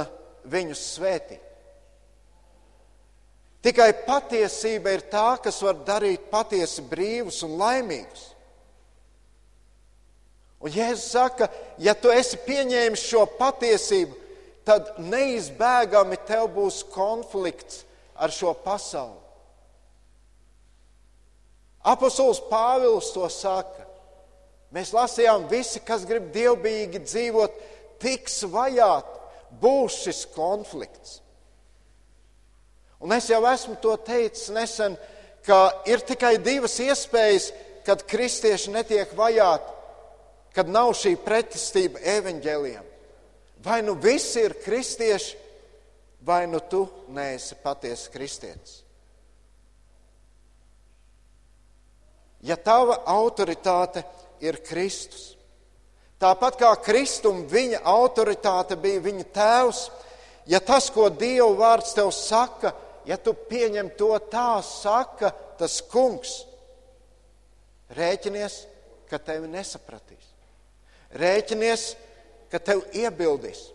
viņus 0.47 0.83
svētīt. 0.97 1.49
Tikai 3.63 3.93
patiesība 4.07 4.91
ir 4.95 5.05
tā, 5.11 5.37
kas 5.43 5.61
var 5.63 5.79
darīt 5.87 6.31
patiesi 6.31 6.83
brīvus 6.87 7.43
un 7.47 7.55
laimīgus. 7.59 8.25
Un 10.63 10.71
Jēzus 10.71 11.11
saka, 11.11 11.49
ja 11.83 11.95
tu 11.99 12.11
esi 12.11 12.39
pieņēmis 12.43 13.03
šo 13.07 13.25
patiesību, 13.39 14.15
tad 14.67 14.95
neizbēgami 15.03 16.21
tev 16.27 16.47
būs 16.55 16.85
konflikts 16.91 17.83
ar 18.15 18.31
šo 18.35 18.55
pasauli. 18.63 19.19
Apostols 21.85 22.41
Pāvils 22.51 23.11
to 23.15 23.27
saka. 23.33 23.87
Mēs 24.73 24.93
lasījām, 24.95 25.49
visi, 25.51 25.83
kas 25.85 26.07
grib 26.09 26.31
dievbijīgi 26.33 27.03
dzīvot, 27.05 27.59
tiks 28.01 28.43
vajāti, 28.49 29.19
būs 29.61 29.99
šis 30.07 30.23
konflikts. 30.33 31.19
Un 33.03 33.13
es 33.13 33.27
jau 33.29 33.43
esmu 33.51 33.77
to 33.83 33.97
teicis 34.07 34.49
nesen, 34.55 34.97
ka 35.45 35.59
ir 35.91 36.05
tikai 36.07 36.37
divas 36.41 36.79
iespējas, 36.81 37.51
kad 37.85 38.07
kristieši 38.09 38.73
netiek 38.73 39.13
vajāti 39.19 39.83
kad 40.55 40.69
nav 40.69 40.93
šī 40.97 41.17
pretestība 41.25 42.01
evaņģēliem. 42.19 42.89
Vai 43.65 43.81
nu 43.85 43.95
visi 44.01 44.43
ir 44.43 44.57
kristieši, 44.65 45.37
vai 46.27 46.45
nu 46.51 46.61
tu 46.71 46.85
neesi 47.15 47.57
patiesa 47.63 48.11
kristietis. 48.13 48.83
Ja 52.43 52.57
tava 52.59 52.99
autoritāte 53.07 54.03
ir 54.43 54.59
Kristus, 54.67 55.37
tāpat 56.19 56.59
kā 56.59 56.71
Kristum 56.83 57.45
viņa 57.51 57.83
autoritāte 57.87 58.77
bija 58.77 59.03
viņa 59.05 59.27
tēvs, 59.35 59.83
ja 60.51 60.59
tas, 60.59 60.91
ko 60.91 61.07
Dieva 61.11 61.53
vārds 61.59 61.95
tev 61.95 62.11
saka, 62.15 62.75
ja 63.07 63.19
tu 63.19 63.35
pieņem 63.35 63.93
to 63.99 64.11
tā, 64.31 64.59
saka 64.67 65.31
tas 65.59 65.79
kungs, 65.87 66.41
rēķinies, 67.95 68.59
ka 69.07 69.21
tevi 69.23 69.51
nesapratīs. 69.53 70.27
Rēķinies, 71.15 71.87
ka 72.51 72.59
tev 72.59 72.83
iebildīs. 72.97 73.69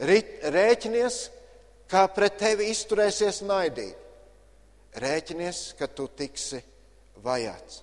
Rēķinies, 0.00 1.18
kā 1.86 2.06
pret 2.10 2.38
tevi 2.40 2.72
izturēsies 2.72 3.44
naidīgi, 3.46 3.94
rēķinies, 4.98 5.66
ka 5.78 5.86
tu 5.86 6.08
tiksi 6.16 6.62
vajāts. 7.24 7.80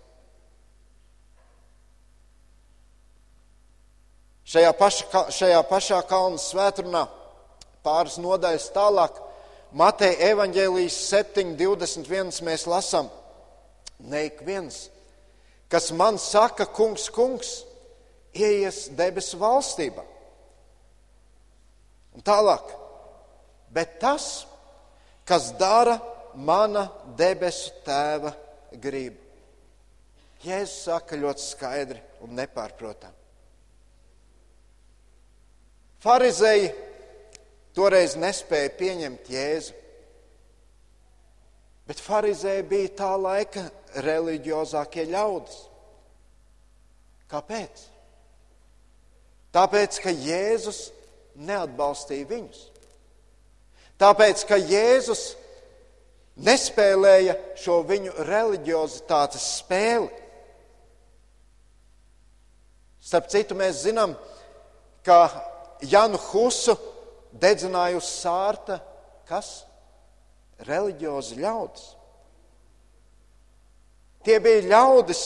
Šajā, 4.51 4.71
paša, 4.75 5.25
šajā 5.31 5.59
pašā 5.69 6.01
kalnu 6.09 6.39
svētdienā, 6.41 7.05
pāris 7.85 8.17
nodaļas 8.19 8.71
tālāk, 8.75 9.19
Mateja 9.71 10.33
evaņģēlijas 10.33 10.97
7.21. 11.07 12.41
mēs 12.43 12.65
lasām, 12.67 13.07
ne 14.03 14.25
ik 14.27 14.41
viens, 14.43 14.89
kas 15.71 15.87
man 15.95 16.19
saka, 16.19 16.65
kungs, 16.67 17.07
kungs, 17.15 17.53
ieies 18.35 18.89
debesu 18.99 19.39
valstībā. 19.39 20.03
Un 22.11 22.27
tālāk, 22.27 22.75
bet 23.71 23.95
tas, 24.03 24.43
kas 25.23 25.53
dara 25.55 25.95
mana 26.35 26.89
debesu 27.15 27.71
tēva 27.87 28.35
gribu. 28.83 29.20
Jēzus 30.45 30.85
saka 30.87 31.17
ļoti 31.19 31.43
skaidri 31.45 32.01
un 32.25 32.33
nepārprotami. 32.37 33.17
Pharizēji 36.01 36.71
toreiz 37.77 38.15
nespēja 38.17 38.71
pieņemt 38.79 39.29
Jēzu, 39.29 39.75
bet 41.85 42.01
Pharizēji 42.01 42.65
bija 42.71 42.93
tā 43.03 43.11
laika 43.21 43.67
reliģiozākie 44.01 45.05
ļaudis. 45.11 45.59
Kāpēc? 47.31 47.85
Tāpēc, 49.55 49.99
ka 50.03 50.11
Jēzus 50.15 50.87
neatbalstīja 51.35 52.27
viņus. 52.29 52.65
Tāpēc, 54.01 54.43
ka 54.49 54.57
Jēzus 54.57 55.23
nespēlēja 56.41 57.35
šo 57.59 57.81
viņu 57.87 58.15
reliģiozitātes 58.25 59.45
spēli. 59.59 60.09
Starp 63.01 63.31
citu, 63.33 63.57
mēs 63.57 63.81
zinām, 63.87 64.13
ka 65.05 65.25
Janu 65.89 66.19
Husu 66.29 66.75
dedzināja 67.33 67.97
uz 67.97 68.09
sārta 68.21 68.77
kas? 69.31 69.51
Reliģiozi 70.67 71.39
ļaudis. 71.41 71.85
Tie 74.21 74.37
bija 74.43 74.61
ļaudis, 74.69 75.21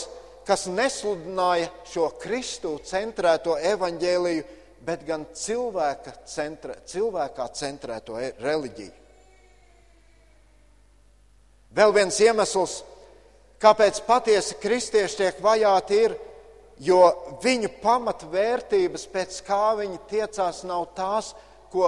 kas 0.47 0.67
nesludināja 0.71 1.67
šo 1.91 2.07
Kristu 2.21 2.77
centrēto 2.87 3.57
evaņģēliju, 3.59 4.45
bet 4.85 5.03
gan 5.07 5.25
cilvēka 5.35 6.13
centrē, 6.29 6.77
cilvēkā 6.87 7.47
centrēto 7.57 8.19
e, 8.21 8.29
reliģiju. 8.39 8.93
Vēl 11.75 11.95
viens 11.97 12.19
iemesls, 12.23 12.77
kāpēc 13.59 13.99
patiesi 14.07 14.55
kristieši 14.61 15.19
tiek 15.23 15.41
vajāti, 15.43 15.99
ir, 16.05 16.15
jo 16.83 17.01
viņu 17.43 17.69
pamatvērtības, 17.83 19.05
pēc 19.11 19.39
kā 19.47 19.75
viņi 19.79 20.01
tiecās, 20.09 20.63
nav 20.67 20.89
tās, 20.97 21.33
ko 21.71 21.87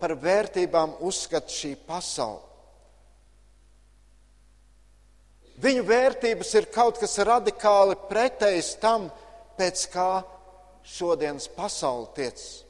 par 0.00 0.16
vērtībām 0.20 0.98
uzskata 1.06 1.52
šī 1.52 1.74
pasaule. 1.86 2.42
Viņu 5.56 5.86
vērtības 5.88 6.52
ir 6.58 6.68
kaut 6.68 6.98
kas 7.00 7.16
radikāli 7.24 7.96
pretējs 8.10 8.74
tam, 8.80 9.08
pēc 9.56 9.86
kā 9.88 10.10
šodienas 10.84 11.48
pasaule 11.48 12.10
tiecas. 12.16 12.62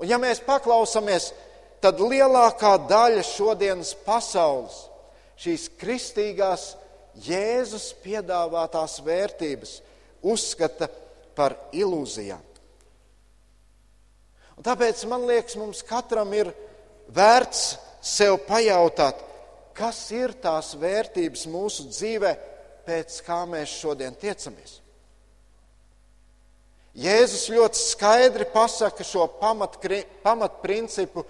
Un 0.00 0.08
ja 0.08 0.16
mēs 0.18 0.40
paklausāmies, 0.42 1.28
tad 1.84 2.00
lielākā 2.00 2.78
daļa 2.88 3.22
šodienas 3.28 3.92
pasaules, 4.06 4.86
šīs 5.38 5.68
kristīgās 5.78 6.72
Jēzus 7.20 7.90
piedāvātās 8.02 9.00
vērtības, 9.04 9.76
uzskata 10.22 10.88
par 11.36 11.56
ilūzijām. 11.76 12.40
Un 14.56 14.66
tāpēc 14.66 15.02
man 15.10 15.26
liekas, 15.28 15.56
mums 15.58 15.82
katram 15.84 16.32
ir 16.36 16.52
vērts 17.12 17.76
sev 18.04 18.38
pajautāt, 18.46 19.20
kas 19.76 20.04
ir 20.14 20.34
tās 20.42 20.74
vērtības 20.78 21.46
mūsu 21.50 21.88
dzīvē, 21.90 22.32
pēc 22.86 23.20
kā 23.26 23.42
mēs 23.48 23.72
šodien 23.80 24.14
tiecamies. 24.18 24.78
Jēzus 26.92 27.46
ļoti 27.48 27.78
skaidri 27.80 28.44
pasaka 28.52 29.04
šo 29.06 29.24
pamatprincipu, 29.40 31.24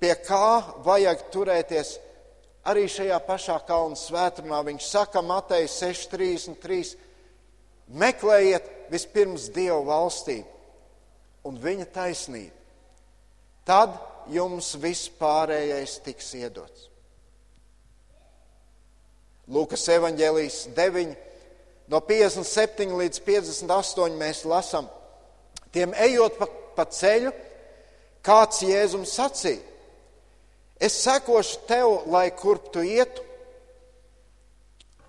pie 0.00 0.14
kā 0.24 0.62
vajag 0.86 1.26
turēties 1.34 1.98
arī 2.68 2.86
šajā 2.90 3.18
pašā 3.26 3.58
kalnu 3.66 3.98
svētdienā. 3.98 4.62
Viņš 4.66 4.88
saka, 4.88 5.22
Matei 5.22 5.66
6,33: 5.70 6.94
Meklējiet 7.92 8.68
vispirms 8.92 9.48
Dieva 9.52 9.82
valstību 9.86 10.48
un 11.48 11.58
viņa 11.58 11.88
taisnību. 11.94 12.54
Tad 13.66 13.94
jums 14.30 14.72
viss 14.82 15.10
pārējais 15.18 15.98
tiks 16.06 16.32
iedots. 16.38 16.88
Lūkas 19.52 19.84
evanģēlijas 19.90 20.68
9, 20.76 21.14
no 21.90 22.00
57 22.06 22.94
līdz 23.00 23.18
58 23.26 24.14
mēs 24.18 24.44
lasām, 24.48 24.86
tiem 25.74 25.92
ejot 25.98 26.38
pa, 26.38 26.46
pa 26.76 26.86
ceļu, 26.86 27.32
kāds 28.24 28.62
Jēzums 28.62 29.14
sacīja: 29.18 29.71
Es 30.82 30.96
sekošu 31.04 31.60
tev, 31.68 32.08
lai 32.10 32.30
kurp 32.34 32.72
tu 32.74 32.82
ietu. 32.82 33.22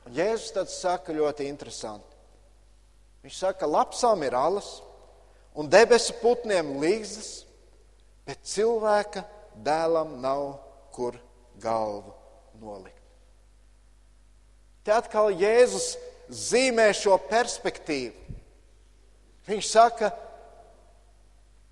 Un 0.06 0.14
Jēzus 0.14 0.52
tad 0.54 0.70
saka 0.70 1.16
ļoti 1.16 1.48
interesanti. 1.50 2.12
Viņš 3.24 3.40
saka, 3.40 3.66
lapsām 3.66 4.22
ir 4.28 4.36
alas 4.38 4.76
un 5.58 5.70
debesu 5.72 6.14
putniem 6.20 6.76
līgzdas, 6.82 7.48
bet 8.28 8.44
cilvēka 8.46 9.24
dēlam 9.66 10.20
nav 10.22 10.60
kur 10.94 11.18
galvu 11.64 12.14
nolikt. 12.62 13.00
Te 14.84 14.94
atkal 14.94 15.32
Jēzus 15.40 15.94
zīmē 16.30 16.90
šo 16.94 17.16
perspektīvu. 17.30 18.38
Viņš 19.48 19.68
saka, 19.72 20.12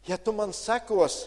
ja 0.08 0.18
tu 0.18 0.34
man 0.36 0.56
sekos 0.56 1.26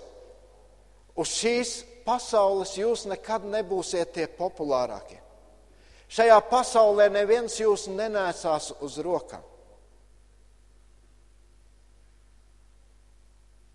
uz 1.14 1.30
šīs 1.38 1.82
pasaules, 2.04 2.76
jūs 2.78 3.06
nekad 3.10 3.46
nebūsiet 3.48 4.12
tie 4.14 4.26
populārākie. 4.30 5.20
Šajā 6.14 6.36
pasaulē 6.50 7.08
neviens 7.10 7.56
jūs 7.58 7.88
nenēsās 7.90 8.70
uz 8.84 8.98
rokām. 9.02 9.42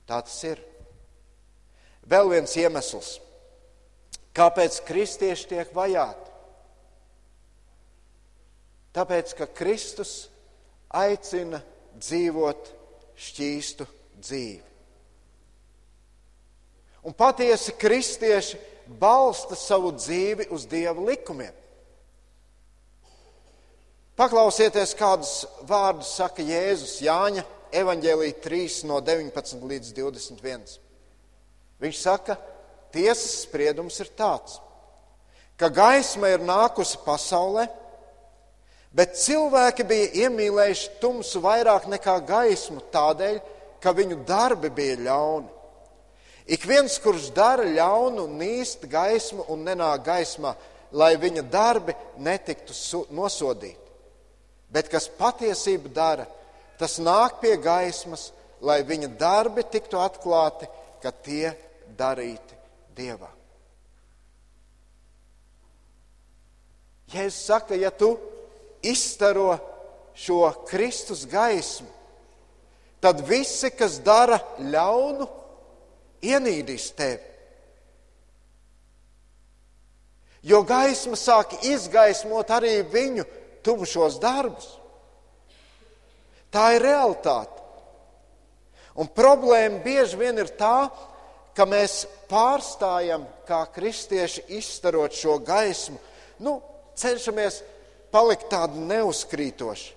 Tā 0.10 0.22
tas 0.26 0.38
ir. 0.48 0.62
Vēl 2.10 2.32
viens 2.32 2.56
iemesls, 2.58 3.20
kāpēc 4.34 4.80
kristieši 4.88 5.50
tiek 5.52 5.76
vajāti. 5.76 6.32
Tāpēc, 8.98 9.36
ka 9.38 9.46
Kristus 9.54 10.14
aicina 10.90 11.60
dzīvot 12.00 12.72
šķīstu 13.20 13.86
dzīvi. 14.18 14.69
Un 17.10 17.16
patiesi 17.18 17.74
kristieši 17.74 18.60
balsta 19.02 19.58
savu 19.58 19.90
dzīvi 19.98 20.46
uz 20.54 20.68
Dieva 20.70 21.02
likumiem. 21.02 21.56
Paklausieties, 24.20 24.94
kādus 25.00 25.34
vārdus 25.66 26.12
saka 26.20 26.44
Jēzus 26.46 27.00
Jāņa 27.02 27.46
evanģēlī 27.74 28.30
3 28.44 28.84
no 28.90 29.00
19 29.02 29.66
līdz 29.72 29.94
21. 29.98 30.78
Viņš 31.82 32.02
saka, 32.04 32.36
tiesas 32.94 33.46
spriedums 33.46 33.98
ir 34.04 34.12
tāds, 34.20 34.60
ka 35.58 35.72
gaisma 35.72 36.34
ir 36.36 36.44
nākusi 36.46 37.00
pasaulē, 37.06 37.70
Bet 38.90 39.14
cilvēki 39.22 39.86
bija 39.86 40.10
iemīlējuši 40.26 40.96
tumsu 41.02 41.42
vairāk 41.44 41.86
nekā 41.92 42.16
gaismu 42.26 42.82
tādēļ, 42.90 43.36
ka 43.78 43.94
viņu 43.94 44.24
darbi 44.26 44.72
bija 44.74 44.96
ļauni. 45.06 45.59
Ik 46.50 46.64
viens, 46.66 46.96
kurš 46.98 47.30
dara 47.38 47.68
ļaunu, 47.68 48.26
nīst 48.40 48.88
gaismu 48.90 49.46
un 49.54 49.62
nenāk 49.68 50.02
gaismā, 50.08 50.56
lai 50.98 51.14
viņa 51.22 51.44
darbi 51.46 51.94
netiktu 52.18 52.74
nosodīti. 53.14 53.78
Bet 54.74 54.90
kas 54.90 55.06
patiesību 55.14 55.92
dara, 55.94 56.26
tas 56.82 56.98
nāk 56.98 57.38
pie 57.44 57.54
gaismas, 57.62 58.32
lai 58.66 58.82
viņa 58.86 59.12
darbi 59.20 59.62
tiktu 59.62 60.02
atklāti, 60.02 60.66
ka 61.02 61.12
tie 61.12 61.54
darīti 61.98 62.58
Dievā. 62.98 63.30
Jēzus 67.14 67.46
saka, 67.46 67.78
ja 67.78 67.90
tu 67.94 68.16
izstaro 68.86 69.54
šo 70.18 70.50
Kristus 70.70 71.24
gaismu, 71.30 71.88
tad 73.02 73.22
visi, 73.26 73.70
kas 73.72 74.02
dara 74.04 74.42
ļaunu, 74.60 75.30
ienīdīs 76.26 76.90
tevi. 76.98 77.26
Jo 80.44 80.62
gaisma 80.64 81.18
sāk 81.20 81.58
izgaismot 81.68 82.52
arī 82.56 82.80
viņu 82.88 83.26
tumšos 83.66 84.20
darbus. 84.24 84.70
Tā 86.50 86.72
ir 86.78 86.86
realitāte. 86.86 87.58
Un 89.00 89.08
problēma 89.16 89.84
bieži 89.84 90.18
vien 90.20 90.40
ir 90.40 90.50
tā, 90.60 90.90
ka 91.56 91.68
mēs 91.68 92.06
pārstājam, 92.32 93.26
kā 93.48 93.62
kristieši, 93.76 94.48
izstarot 94.60 95.16
šo 95.16 95.38
gaismu, 95.44 96.00
nu, 96.44 96.58
cenšamies 97.00 97.62
palikt 98.12 98.50
tādi 98.52 98.82
neuzkrītoši. 98.90 99.96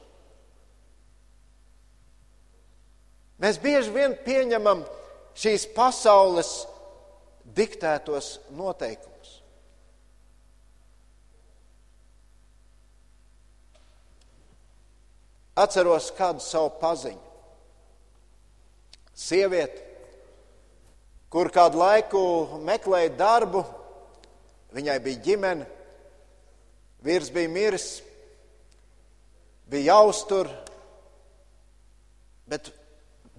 Mēs 3.42 3.58
bieži 3.62 3.90
vien 3.94 4.14
pieņemam, 4.26 4.84
ka 4.86 5.01
šīs 5.38 5.66
pasaules 5.76 6.50
diktētos 7.56 8.36
noteikumus. 8.56 9.38
Atceros 15.62 16.08
kādu 16.16 16.40
savu 16.40 16.72
paziņu. 16.80 17.28
Sieviete, 19.12 19.82
kur 21.32 21.50
kādu 21.52 21.82
laiku 21.82 22.22
meklēja 22.64 23.12
darbu, 23.18 23.60
viņai 24.72 24.96
bija 25.04 25.20
ģimene, 25.26 25.66
vīrs 27.04 27.28
bija 27.34 27.52
miris, 27.52 27.88
bija 29.68 29.92
jāuztur, 29.92 30.48
bet 32.48 32.72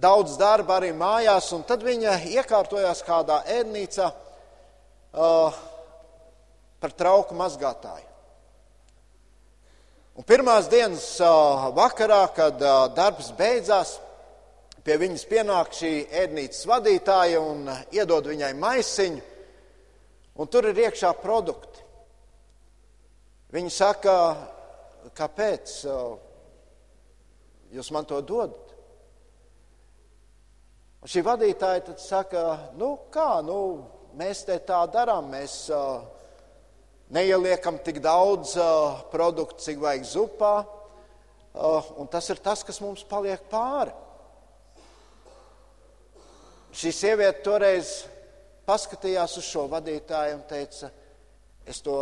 daudz 0.00 0.38
darba 0.40 0.78
arī 0.78 0.92
mājās, 0.96 1.50
un 1.54 1.62
tad 1.66 1.84
viņa 1.86 2.18
iekārtojās 2.34 3.02
kādā 3.06 3.40
ēdnīcā 3.60 4.08
uh, 4.10 5.60
par 6.80 6.96
trauku 6.98 7.36
mazgātāju. 7.38 8.10
Un 10.14 10.26
pirmās 10.26 10.68
dienas 10.70 11.06
uh, 11.22 11.70
vakarā, 11.74 12.22
kad 12.34 12.60
uh, 12.62 12.86
darbs 12.94 13.32
beidzās, 13.38 13.96
pie 14.86 14.98
viņas 15.00 15.24
pienāk 15.30 15.72
šī 15.74 15.94
ēdnīcas 16.22 16.66
vadītāja 16.70 17.40
un 17.42 17.64
uh, 17.70 17.80
iedod 17.94 18.28
viņai 18.30 18.52
maisiņu, 18.58 19.24
un 20.38 20.50
tur 20.50 20.70
ir 20.70 20.84
iekšā 20.86 21.14
produkti. 21.22 21.82
Viņa 23.54 23.70
saka, 23.70 24.14
kāpēc 25.14 25.74
uh, 25.86 26.14
jūs 27.74 27.90
man 27.94 28.06
to 28.06 28.22
dodat? 28.22 28.63
Un 31.04 31.10
šī 31.12 31.20
vadītāja 31.20 31.82
tad 31.84 31.98
saka, 32.00 32.42
nu 32.80 32.94
kā, 33.12 33.42
nu, 33.44 33.56
mēs 34.16 34.38
te 34.48 34.54
tā 34.64 34.78
darām, 34.88 35.26
mēs 35.34 35.66
uh, 35.68 35.98
neieliekam 37.12 37.76
tik 37.84 37.98
daudz 38.00 38.54
uh, 38.56 39.02
produktu, 39.12 39.60
cik 39.66 39.82
vajag 39.82 40.06
zupā, 40.08 40.54
uh, 40.64 41.90
un 42.00 42.08
tas 42.08 42.30
ir 42.32 42.40
tas, 42.40 42.62
kas 42.64 42.80
mums 42.80 43.04
paliek 43.04 43.42
pāri. 43.52 43.92
Šī 46.72 46.94
sieviete 46.96 47.44
toreiz 47.44 47.90
paskatījās 48.64 49.36
uz 49.42 49.44
šo 49.44 49.66
vadītāju 49.74 50.38
un 50.38 50.46
teica, 50.48 50.88
es 51.68 51.82
to 51.84 51.98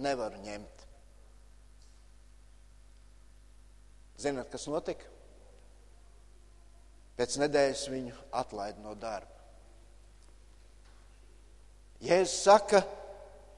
nevaru 0.00 0.40
ņemt. 0.46 0.86
Zināt, 4.24 4.48
kas 4.48 4.64
notika? 4.72 5.12
Pēc 7.16 7.38
nedēļas 7.40 7.86
viņu 7.88 8.14
atlaida 8.36 8.82
no 8.84 8.92
darba. 8.94 9.32
Jēzus 12.04 12.42
saka, 12.44 12.82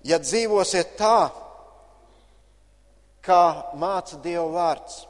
ja 0.07 0.21
dzīvosiet 0.23 0.95
tā, 0.99 1.31
kā 3.27 3.43
māca 3.75 4.21
Dieva 4.23 4.47
vārds, 4.55 5.01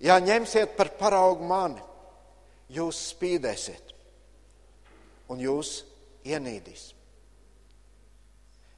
ja 0.00 0.16
ņemsiet 0.18 0.72
par 0.78 0.94
paraugu 0.98 1.44
mani, 1.46 1.82
jūs 2.72 2.98
spīdēsiet 3.12 3.92
un 5.30 5.44
jūs 5.44 5.82
ienīdīs. 6.24 6.88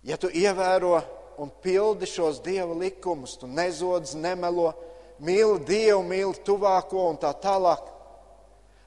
Ja 0.05 0.18
tu 0.20 0.29
ievēro 0.29 0.99
un 1.40 1.55
pildi 1.62 2.11
šos 2.11 2.42
Dieva 2.44 2.75
likumus, 2.77 3.38
tu 3.40 3.49
nezodz, 3.49 4.16
nemelo, 4.18 4.73
mīli 5.25 5.62
Dievu, 5.64 6.03
mīli 6.05 6.42
tuvāko 6.44 7.09
un 7.12 7.23
tā 7.23 7.31
tālāk, 7.40 7.93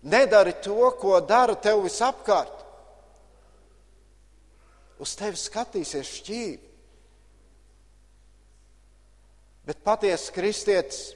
Nedari 0.01 0.53
to, 0.61 0.91
ko 0.99 1.17
dara 1.21 1.55
tev 1.55 1.81
visapkārt. 1.85 2.63
Uz 5.01 5.13
tevi 5.17 5.37
skatīsies 5.37 6.13
šķīvi. 6.19 6.57
Bet 9.67 9.81
patiesa 9.83 10.31
kristietis 10.31 11.11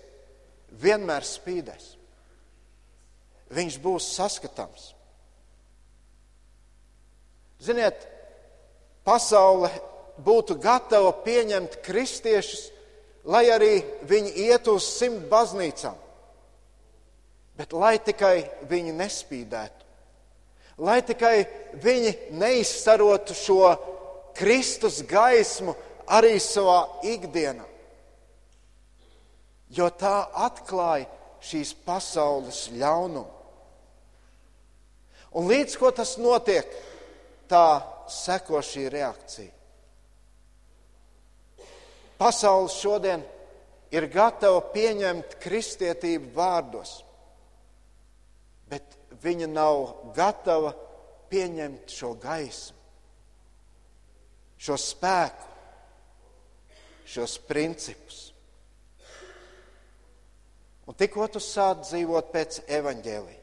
vienmēr 0.81 1.23
spīdēs. 1.25 1.93
Viņš 3.51 3.77
būs 3.83 4.09
saskatāms. 4.17 4.91
Ziniet, 7.61 8.03
pasaule 9.07 9.69
būtu 10.21 10.57
gatava 10.61 11.13
pieņemt 11.23 11.79
kristiešus, 11.85 12.69
lai 13.23 13.45
arī 13.53 13.73
viņi 14.09 14.31
iet 14.49 14.69
uz 14.71 14.87
simt 14.97 15.27
baznīcām 15.29 16.00
bet 17.61 17.75
lai 17.77 17.99
tikai 18.01 18.39
viņi 18.65 18.93
nespīdētu, 18.97 19.83
lai 20.81 20.97
tikai 21.05 21.43
viņi 21.77 22.13
neizstarotu 22.41 23.35
šo 23.37 23.67
Kristus 24.33 25.03
gaismu 25.05 25.75
arī 26.09 26.39
savā 26.41 26.79
ikdienā, 27.05 27.67
jo 29.77 29.89
tā 29.93 30.23
atklāja 30.47 31.05
šīs 31.45 31.75
pasaules 31.85 32.63
ļaunumu. 32.73 33.29
Un 35.37 35.47
līdz 35.53 35.77
ko 35.77 35.93
tas 35.93 36.15
notiek, 36.17 36.65
tā 37.45 37.83
seko 38.09 38.63
šī 38.65 38.87
reakcija. 38.89 39.53
Pasaule 42.17 42.73
šodien 42.73 43.21
ir 43.93 44.09
gatava 44.09 44.65
pieņemt 44.73 45.37
kristietību 45.45 46.33
vārdos 46.33 46.97
bet 48.71 48.95
viņa 49.21 49.49
nav 49.51 49.81
gatava 50.15 50.71
pieņemt 51.31 51.91
šo 51.91 52.13
gaismu, 52.21 52.77
šo 54.61 54.77
spēku, 54.79 55.49
šos 57.11 57.35
principus. 57.47 58.19
Un 60.87 60.95
tikko 60.97 61.27
tu 61.31 61.39
sāc 61.43 61.83
dzīvot 61.85 62.31
pēc 62.33 62.63
evaņģēlī, 62.79 63.37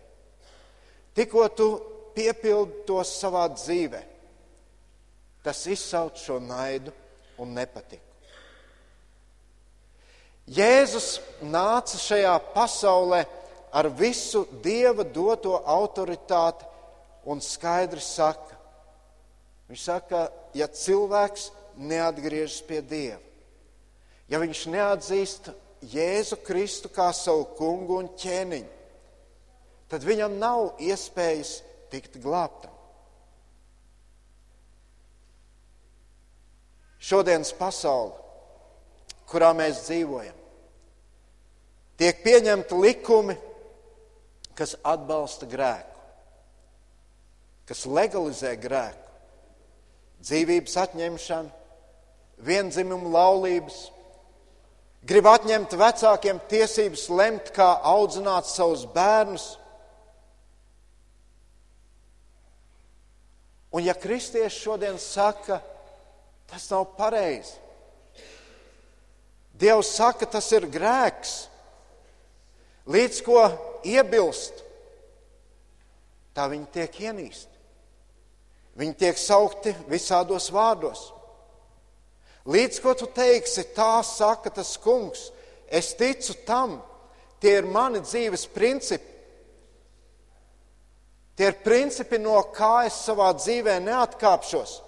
tikko 1.17 1.47
tu 1.57 1.69
piepildi 2.17 2.85
to 2.88 2.99
savā 3.07 3.47
dzīvē, 3.53 4.03
tas 5.45 5.64
izsauc 5.71 6.19
šo 6.21 6.41
naidu 6.43 6.93
un 7.38 7.53
nepatiku. 7.57 8.05
Jēzus 10.49 11.19
nāca 11.45 11.99
šajā 12.01 12.33
pasaulē 12.55 13.21
ar 13.72 13.88
visu 13.92 14.46
Dieva 14.62 15.04
doto 15.04 15.59
autoritāti 15.64 16.66
un 17.28 17.42
skaidri 17.44 18.00
saka, 18.00 18.57
viņš 19.68 19.85
saka, 19.85 20.28
ja 20.57 20.68
cilvēks 20.68 21.50
neatgriežas 21.76 22.62
pie 22.64 22.81
Dieva, 22.83 23.20
ja 24.28 24.40
viņš 24.40 24.64
neatzīst 24.72 25.50
Jēzu 25.92 26.40
Kristu 26.42 26.90
kā 26.90 27.11
savu 27.14 27.44
kungu 27.59 28.00
un 28.00 28.09
ķēniņu, 28.18 28.72
tad 29.88 30.04
viņam 30.04 30.38
nav 30.40 30.81
iespējas 30.83 31.59
tikt 31.92 32.18
glābtam. 32.22 32.72
Šodienas 36.98 37.52
pasaule, 37.57 38.16
kurā 39.31 39.52
mēs 39.57 39.85
dzīvojam, 39.87 40.35
tiek 42.00 42.24
pieņemti 42.24 42.81
likumi, 42.83 43.37
kas 44.59 44.75
atbalsta 44.83 45.47
grēku, 45.47 45.94
kas 47.68 47.85
legalizē 47.87 48.57
grēku, 48.59 49.05
dzīvības 50.25 50.75
atņemšanu, 50.83 51.53
vienzimumu 52.42 53.12
laulības, 53.14 53.79
grib 55.07 55.29
atņemt 55.31 55.77
vecākiem 55.79 56.40
tiesības 56.51 57.07
lemt, 57.11 57.53
kā 57.55 57.68
audzināt 57.87 58.51
savus 58.51 58.83
bērnus. 58.94 59.47
Un 63.75 63.85
ja 63.87 63.94
kristieši 63.94 64.64
šodien 64.64 64.99
saka, 65.03 65.61
tas 66.51 66.66
nav 66.73 66.87
pareizi, 66.99 67.59
Dievs 69.59 69.90
saka, 69.90 70.27
tas 70.31 70.47
ir 70.55 70.68
grēks, 70.71 71.49
līdz 72.87 73.16
ko 73.27 73.40
iebilst, 73.87 74.64
tā 76.35 76.49
viņi 76.51 76.69
tiek 76.75 76.99
ienīsti. 77.09 77.55
Viņi 78.79 78.95
tiek 78.95 79.19
saukti 79.19 79.73
visādos 79.91 80.53
vārdos. 80.55 81.09
Līdz 82.49 82.79
ko 82.81 82.95
tu 82.97 83.09
teiksi, 83.11 83.67
tā 83.75 83.99
saka 84.07 84.53
tas 84.55 84.77
kungs. 84.81 85.29
Es 85.67 85.91
ticu 85.99 86.37
tam, 86.47 86.79
tie 87.43 87.59
ir 87.59 87.67
mani 87.69 88.01
dzīves 88.01 88.47
principi. 88.55 89.17
Tie 91.38 91.51
ir 91.51 91.59
principi, 91.62 92.19
no 92.19 92.38
kā 92.55 92.87
es 92.88 92.97
savā 93.05 93.29
dzīvē 93.37 93.77
neatkāpšos. 93.85 94.79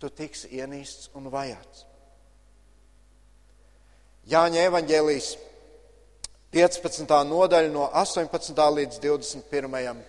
Tu 0.00 0.10
tiksi 0.12 0.50
ienīsts 0.58 1.12
un 1.16 1.30
vajāts. 1.32 1.86
Jāņa 4.28 4.66
evaņģēlijas 4.68 5.30
15. 6.52 7.08
nodaļa 7.24 7.70
no 7.72 7.86
18. 7.96 8.58
līdz 8.76 8.98
21. 9.00 10.02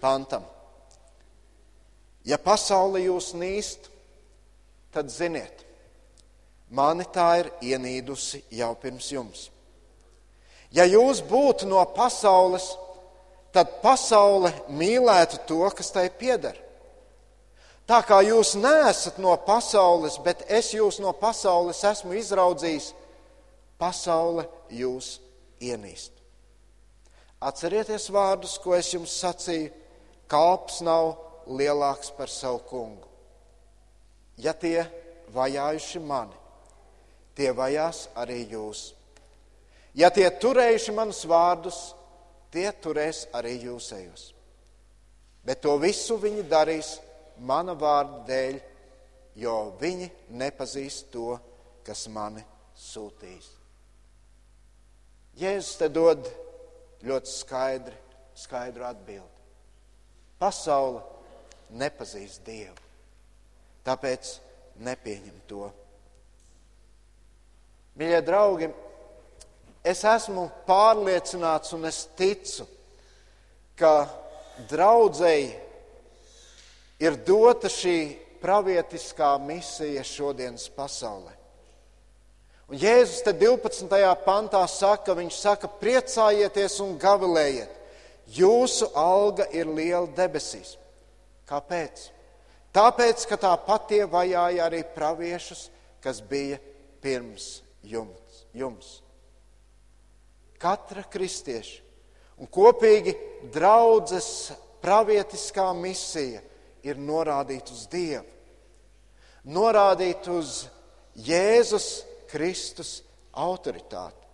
pantam. 0.00 0.42
Ja 2.26 2.40
pasaule 2.42 3.04
jūs 3.04 3.30
nīst, 3.38 3.86
tad 4.90 5.12
ziniet, 5.14 5.62
mani 6.74 7.06
tā 7.14 7.28
ir 7.44 7.52
ienīdusi 7.62 8.42
jau 8.58 8.72
pirms 8.82 9.12
jums. 9.14 9.46
Ja 10.74 10.88
jūs 10.90 11.22
būtu 11.30 11.70
no 11.70 11.86
pasaules, 11.94 12.66
tad 13.54 13.78
pasaule 13.78 14.50
mīlētu 14.74 15.44
to, 15.46 15.62
kas 15.70 15.94
tai 15.94 16.08
pieder. 16.10 16.58
Tā 17.86 18.02
kā 18.06 18.20
jūs 18.26 18.56
neesat 18.58 19.22
no 19.22 19.38
pasaules, 19.46 20.18
bet 20.18 20.42
es 20.50 20.74
jūs 20.74 20.98
no 20.98 21.14
pasaules 21.14 21.86
esmu 21.86 22.18
izraudzījis, 22.18 22.92
pasaule 23.78 24.50
jūs 24.74 25.20
ienīst. 25.60 26.12
Atcerieties 27.40 28.10
vārdus, 28.12 28.58
ko 28.60 28.74
es 28.76 28.90
jums 28.92 29.14
sacīju, 29.22 29.70
kalps 30.28 30.80
nav 30.84 31.14
lielāks 31.48 32.12
par 32.16 32.28
savu 32.28 32.60
kungu. 32.68 33.08
Ja 34.40 34.52
tie 34.52 34.84
vajājuši 35.32 36.02
mani, 36.04 36.36
tie 37.36 37.52
vajās 37.56 38.06
arī 38.18 38.42
jūs. 38.52 38.90
Ja 39.96 40.10
tie 40.14 40.28
turējuši 40.30 40.94
manus 40.96 41.24
vārdus, 41.28 41.78
tie 42.52 42.68
turēs 42.82 43.26
arī 43.36 43.56
jūsējos. 43.64 44.30
Bet 45.44 45.62
to 45.64 45.76
visu 45.80 46.18
viņi 46.20 46.44
darīs 46.48 46.98
mana 47.40 47.74
vārda 47.74 48.20
dēļ, 48.28 48.60
jo 49.40 49.56
viņi 49.80 50.10
nepazīst 50.36 51.08
to, 51.14 51.38
kas 51.86 52.04
mani 52.12 52.44
sūtīs. 52.76 53.59
Jēzus 55.40 55.78
te 55.80 55.88
dod 55.88 56.26
ļoti 57.06 57.32
skaidri, 57.32 57.96
skaidru 58.36 58.84
atbildi. 58.84 59.38
Pasaule 60.40 61.00
nepazīst 61.80 62.42
Dievu, 62.44 62.76
tāpēc 63.86 64.34
nepieņem 64.84 65.40
to. 65.48 65.70
Mīļie 68.00 68.20
draugi, 68.24 68.68
es 69.84 70.04
esmu 70.04 70.46
pārliecināts 70.68 71.72
un 71.76 71.88
es 71.88 72.04
ticu, 72.16 72.68
ka 73.80 73.94
draudzēji 74.68 75.50
ir 77.00 77.20
dota 77.24 77.72
šī 77.72 77.98
pravietiskā 78.40 79.34
misija 79.40 80.04
šodienas 80.04 80.68
pasaulē. 80.76 81.39
Un 82.70 82.78
Jēzus 82.78 83.24
te 83.26 83.32
12. 83.34 83.90
pantā 84.22 84.60
saka, 84.70 85.16
viņš 85.18 85.36
saka, 85.42 85.68
priecājieties 85.80 86.76
un 86.84 86.94
gavilējiet. 87.02 87.72
Jūsu 88.30 88.92
alga 88.94 89.48
ir 89.50 89.66
liela 89.66 90.06
debesīs. 90.14 90.76
Kāpēc? 91.50 92.04
Tāpēc, 92.70 93.24
ka 93.26 93.38
tā 93.42 93.50
patie 93.66 94.04
vajāja 94.06 94.68
arī 94.68 94.84
praviešus, 94.94 95.64
kas 95.98 96.20
bija 96.22 96.60
pirms 97.02 97.64
jums. 97.82 98.44
jums. 98.54 99.00
Katra 100.62 101.02
kristieša 101.10 101.82
un 102.38 102.46
kopīgi 102.46 103.16
draudzes 103.50 104.52
pravietiskā 104.80 105.66
misija 105.74 106.38
ir 106.86 107.02
norādīt 107.02 107.72
uz 107.74 107.82
Dievu, 107.90 108.24
norādīt 109.50 110.30
uz 110.30 110.68
Jēzus 111.18 112.04
Kristus 112.30 113.00
autoritāti. 113.36 114.28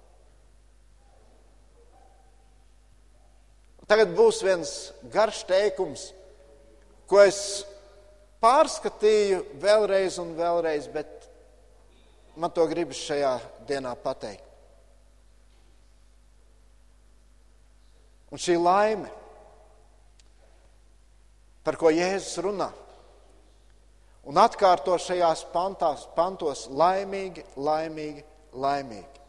Tagad 3.87 4.11
būs 4.19 4.41
viens 4.43 4.71
garš 5.13 5.45
teikums, 5.47 6.09
ko 7.07 7.21
es 7.23 7.39
pārskatīju 8.43 9.45
vēlreiz 9.63 10.19
un 10.23 10.35
vēlreiz, 10.39 10.89
bet 10.91 11.29
man 12.35 12.51
to 12.51 12.67
gribas 12.67 12.99
šajā 13.07 13.37
dienā 13.69 13.95
pateikt. 14.03 14.43
Un 18.35 18.43
šī 18.43 18.57
laime, 18.59 19.07
par 21.63 21.79
ko 21.79 21.93
Jēzus 21.95 22.43
runā, 22.43 22.73
un 24.27 24.39
atkārto 24.43 24.97
šajās 24.99 25.45
pantās, 25.53 26.07
pantos 26.17 26.67
laimīgi, 26.71 27.45
laimīgi, 27.57 28.25
laimīgi. 28.57 29.23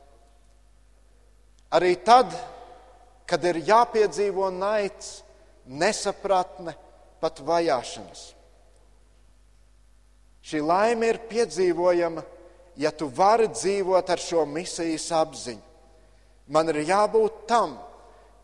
Arī 1.78 1.94
tad, 2.02 2.32
kad 3.28 3.44
ir 3.46 3.60
jāpiedzīvo 3.68 4.50
naids, 4.56 5.22
nesapratne, 5.68 6.74
pat 7.22 7.42
vajāšanas. 7.44 8.24
Šī 10.48 10.62
laime 10.64 11.10
ir 11.12 11.20
piedzīvojama, 11.28 12.24
ja 12.80 12.92
tu 12.96 13.10
vari 13.12 13.50
dzīvot 13.52 14.10
ar 14.14 14.22
šo 14.22 14.46
misijas 14.48 15.10
apziņu. 15.12 15.64
Man 16.48 16.72
ir 16.72 16.86
jābūt 16.88 17.44
tam, 17.50 17.76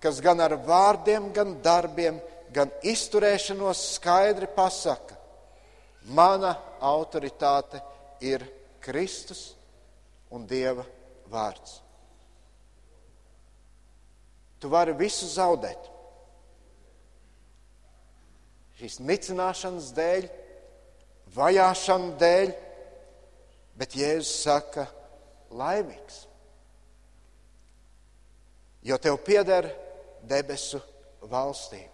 kas 0.04 0.20
gan 0.20 0.42
ar 0.44 0.58
vārdiem, 0.66 1.30
gan 1.32 1.56
darbiem, 1.64 2.18
gan 2.52 2.72
izturēšanos 2.84 3.86
skaidri 3.96 4.50
pasaka, 4.52 5.16
Mana 6.12 6.58
autoritāte 6.84 7.80
ir 8.24 8.44
Kristus 8.84 9.54
un 10.34 10.48
Dieva 10.48 10.84
vārds. 11.32 11.80
Tu 14.60 14.72
vari 14.72 14.96
visu 14.96 15.28
zaudēt. 15.28 15.90
Šīs 18.80 19.00
nicināšanas 19.04 19.92
dēļ, 19.96 20.28
vajāšanas 21.36 22.20
dēļ, 22.20 22.54
bet 23.80 23.96
Jēzus 24.00 24.44
saka, 24.44 24.88
laimīgs. 25.54 26.24
Jo 28.84 28.98
tev 29.00 29.20
pieder 29.24 29.70
debesu 30.28 30.82
valstība. 31.32 31.93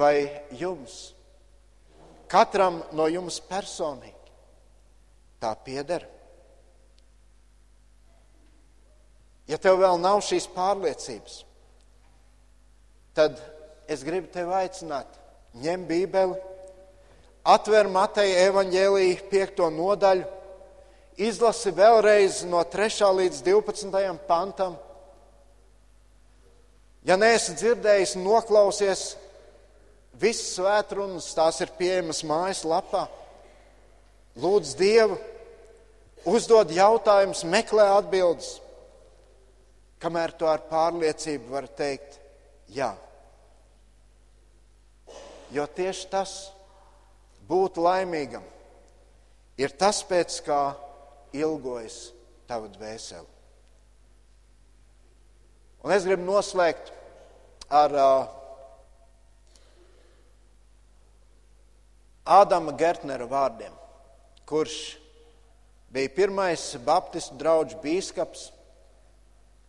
Vai 0.00 0.30
jums, 0.56 1.12
katram 2.30 2.80
no 2.96 3.08
jums 3.10 3.36
personīgi, 3.44 4.32
tā 5.42 5.52
pieder? 5.64 6.06
Ja 9.50 9.58
tev 9.60 9.80
vēl 9.82 9.98
nav 10.00 10.22
šīs 10.24 10.46
pārliecības, 10.54 11.40
tad 13.18 13.40
es 13.90 14.04
gribu 14.06 14.30
tevi 14.32 14.54
aicināt, 14.54 15.10
ņem 15.60 15.88
Bībeli, 15.88 16.38
atver 17.44 17.88
Mateja 17.90 18.46
evaņģēlīju 18.50 19.24
piekto 19.32 19.66
nodaļu, 19.74 20.28
izlasi 21.20 21.72
vēlreiz 21.76 22.44
no 22.48 22.62
3. 22.64 23.10
līdz 23.18 23.42
12. 23.44 24.14
pantam. 24.28 24.78
Ja 27.04 27.16
neesi 27.16 27.56
dzirdējis, 27.56 28.14
noklausies, 28.20 29.16
Visas 30.18 30.56
svētrunas 30.56 31.30
tās 31.36 31.60
ir 31.62 31.70
pieejamas 31.78 32.24
mājaslapā. 32.26 33.06
Lūdz 34.40 34.74
Dievu, 34.78 35.18
uzdod 36.28 36.72
jautājumus, 36.74 37.44
meklē 37.44 37.86
atbildes. 37.98 38.58
Kamēr 40.00 40.32
to 40.38 40.48
ar 40.48 40.62
pārliecību 40.70 41.52
var 41.52 41.68
teikt, 41.76 42.16
jā. 42.72 42.94
Jo 45.52 45.66
tieši 45.66 46.06
tas 46.12 46.34
būt 47.50 47.80
laimīgam 47.80 48.44
ir 49.60 49.74
tas, 49.76 50.00
pēc 50.06 50.40
kā 50.46 50.60
ilgojas 51.36 52.10
tava 52.48 52.70
dvēsele. 52.72 53.26
Un 55.84 55.94
es 55.94 56.04
gribu 56.04 56.26
noslēgt 56.26 56.92
ar 57.72 57.94
uh, 57.96 58.39
Ādama 62.26 62.74
Gertnera 62.76 63.26
vārdiem, 63.26 63.72
kurš 64.46 64.96
bija 65.90 66.12
pirmais 66.14 66.62
Baptistu 66.84 67.38
draugs 67.40 67.76
bīskaps, 67.82 68.50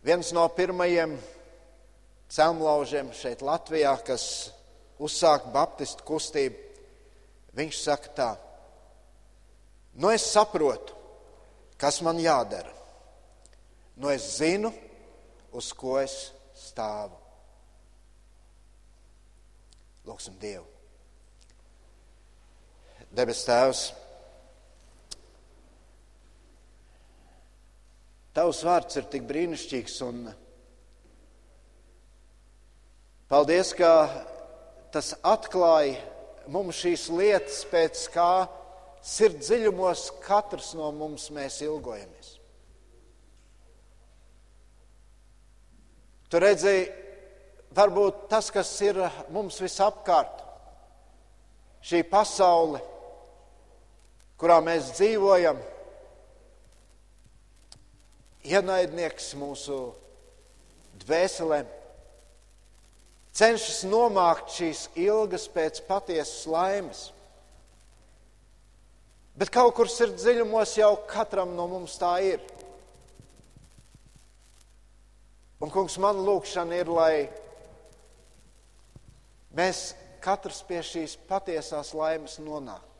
viens 0.04 0.32
no 0.36 0.44
pirmajiem 0.52 1.16
celmlaužiem 2.32 3.12
šeit 3.16 3.42
Latvijā, 3.44 3.94
kas 4.06 4.24
uzsākt 5.02 5.50
baptistu 5.52 6.04
kustību, 6.06 6.58
viņš 7.56 7.80
saka 7.82 8.12
tā, 8.16 8.30
nu 10.00 10.12
es 10.12 10.24
saprotu, 10.32 10.96
kas 11.76 12.00
man 12.04 12.20
jādara. 12.22 12.72
Nu 13.96 14.08
es 14.08 14.38
zinu, 14.38 14.72
uz 15.52 15.72
ko 15.76 15.98
es 16.00 16.32
stāvu. 16.56 17.18
Lūksim 20.08 20.38
Dievu. 20.40 20.71
Debes 23.12 23.42
Tēvs, 23.44 23.80
Tavs 28.32 28.62
vārds 28.64 28.96
ir 28.96 29.04
tik 29.12 29.26
brīnišķīgs 29.28 29.98
un 30.06 30.20
paldies, 33.28 33.74
ka 33.76 33.90
tas 34.94 35.10
atklāja 35.20 35.98
mums 36.52 36.78
šīs 36.80 37.10
lietas, 37.12 37.58
pēc 37.68 38.06
kā 38.14 38.30
sirds 39.04 39.50
dziļumos 39.50 40.06
katrs 40.24 40.70
no 40.78 40.88
mums 40.96 41.26
mēs 41.36 41.58
ilgojamies. 41.66 42.30
Tu 46.32 46.40
redzēji, 46.40 46.86
varbūt 47.76 48.24
tas, 48.32 48.48
kas 48.48 48.72
ir 48.80 49.02
mums 49.28 49.60
visapkārt, 49.60 50.40
šī 51.84 52.00
pasaule, 52.08 52.80
kurā 54.42 54.56
mēs 54.58 54.88
dzīvojam, 54.96 55.60
ienaidnieks 58.42 59.28
mūsu 59.38 59.76
dvēselēm, 61.04 61.68
cenšas 63.38 63.84
nomākt 63.86 64.50
šīs 64.56 64.88
ilgas 64.98 65.46
pēc 65.46 65.78
patiesas 65.86 66.42
laimes. 66.50 67.04
Bet 69.38 69.54
kaut 69.54 69.76
kur 69.78 69.86
sirds 69.86 70.26
dziļumos 70.26 70.74
jau 70.74 70.90
katram 71.06 71.54
no 71.54 71.70
mums 71.70 71.94
tā 72.02 72.16
ir. 72.34 72.42
Un, 75.62 75.70
kungs, 75.70 75.94
man 76.02 76.18
lūkšana 76.18 76.82
ir, 76.82 76.90
lai 76.90 77.14
mēs 79.54 79.92
katrs 80.24 80.64
pie 80.66 80.82
šīs 80.82 81.14
patiesās 81.30 81.94
laimes 81.94 82.40
nonāktu. 82.42 82.91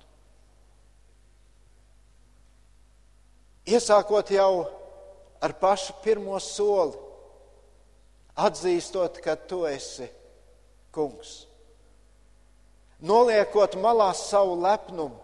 Iesākot 3.67 4.31
jau 4.35 4.67
ar 5.43 5.55
pašu 5.59 5.95
pirmo 6.03 6.39
soli, 6.43 6.99
atzīstot, 8.39 9.21
ka 9.23 9.37
tu 9.37 9.63
esi 9.69 10.09
kungs. 10.95 11.43
Noliekot 13.03 13.75
malā 13.83 14.13
savu 14.15 14.55
lepnumu, 14.63 15.19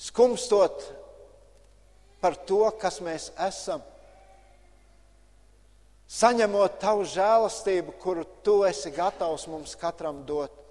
skumstot 0.00 0.86
par 2.20 2.36
to, 2.48 2.64
kas 2.80 3.00
mēs 3.04 3.28
esam, 3.44 3.84
saņemot 6.08 6.80
tavu 6.80 7.04
žēlastību, 7.08 7.96
kuru 8.00 8.24
tu 8.44 8.62
esi 8.64 8.92
gatavs 8.92 9.44
mums 9.52 9.76
katram 9.76 10.22
dot. 10.28 10.63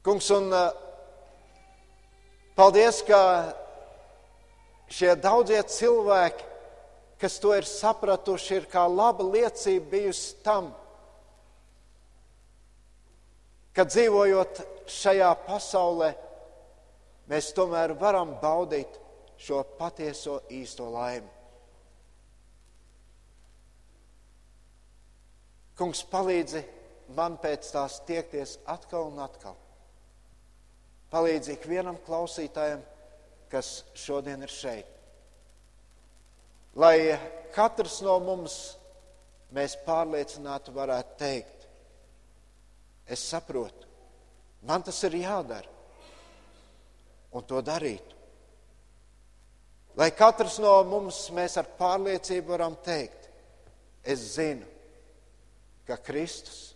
Kungs, 0.00 0.30
un 0.32 0.48
uh, 0.48 0.70
paldies, 2.56 3.02
ka 3.04 3.20
šie 4.88 5.12
daudzie 5.20 5.60
cilvēki, 5.68 6.46
kas 7.20 7.36
to 7.42 7.52
ir 7.52 7.68
sapratuši, 7.68 8.62
ir 8.62 8.68
kā 8.72 8.86
laba 8.88 9.26
liecība 9.28 9.92
bijusi 9.92 10.38
tam, 10.40 10.70
ka 13.76 13.84
dzīvojot 13.84 14.64
šajā 14.88 15.28
pasaulē, 15.44 16.14
mēs 17.28 17.52
tomēr 17.52 17.92
varam 18.00 18.38
baudīt 18.40 18.96
šo 19.36 19.60
patieso 19.76 20.40
īsto 20.48 20.88
laimi. 20.88 21.28
Kungs, 25.76 26.02
palīdzi 26.08 26.64
man 27.16 27.36
pēc 27.40 27.68
tās 27.72 28.00
tiekties 28.08 28.58
atkal 28.68 29.12
un 29.12 29.20
atkal. 29.28 29.60
Palīdzi 31.10 31.56
ikvienam 31.56 31.98
klausītājam, 32.06 32.82
kas 33.50 33.80
šodien 33.98 34.42
ir 34.46 34.52
šeit. 34.52 34.86
Lai 36.78 37.18
katrs 37.54 37.98
no 38.06 38.14
mums 38.22 38.56
mēs 39.50 39.74
pārliecināti 39.82 40.70
varētu 40.74 41.18
teikt, 41.18 41.66
es 43.10 43.24
saprotu, 43.26 43.88
man 44.62 44.86
tas 44.86 45.02
ir 45.08 45.18
jādara, 45.18 45.66
un 47.34 47.46
to 47.46 47.58
darītu. 47.62 48.18
Lai 49.98 50.12
katrs 50.14 50.60
no 50.62 50.76
mums 50.86 51.24
mēs 51.34 51.58
ar 51.58 51.66
pārliecību 51.78 52.54
varam 52.54 52.78
teikt, 52.86 53.26
es 54.06 54.22
zinu, 54.36 54.66
ka 55.86 55.98
Kristus 55.98 56.68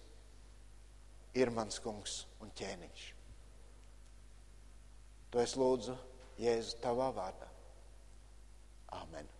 ir 1.39 1.55
mans 1.55 1.78
kungs 1.82 2.24
un 2.43 2.51
ķēniņš. 2.59 3.14
To 5.35 5.43
es 5.43 5.57
lūdzu 5.59 5.97
Jēzu 6.39 6.76
tavā 6.78 7.09
vārdā. 7.16 7.49
Amen. 9.03 9.34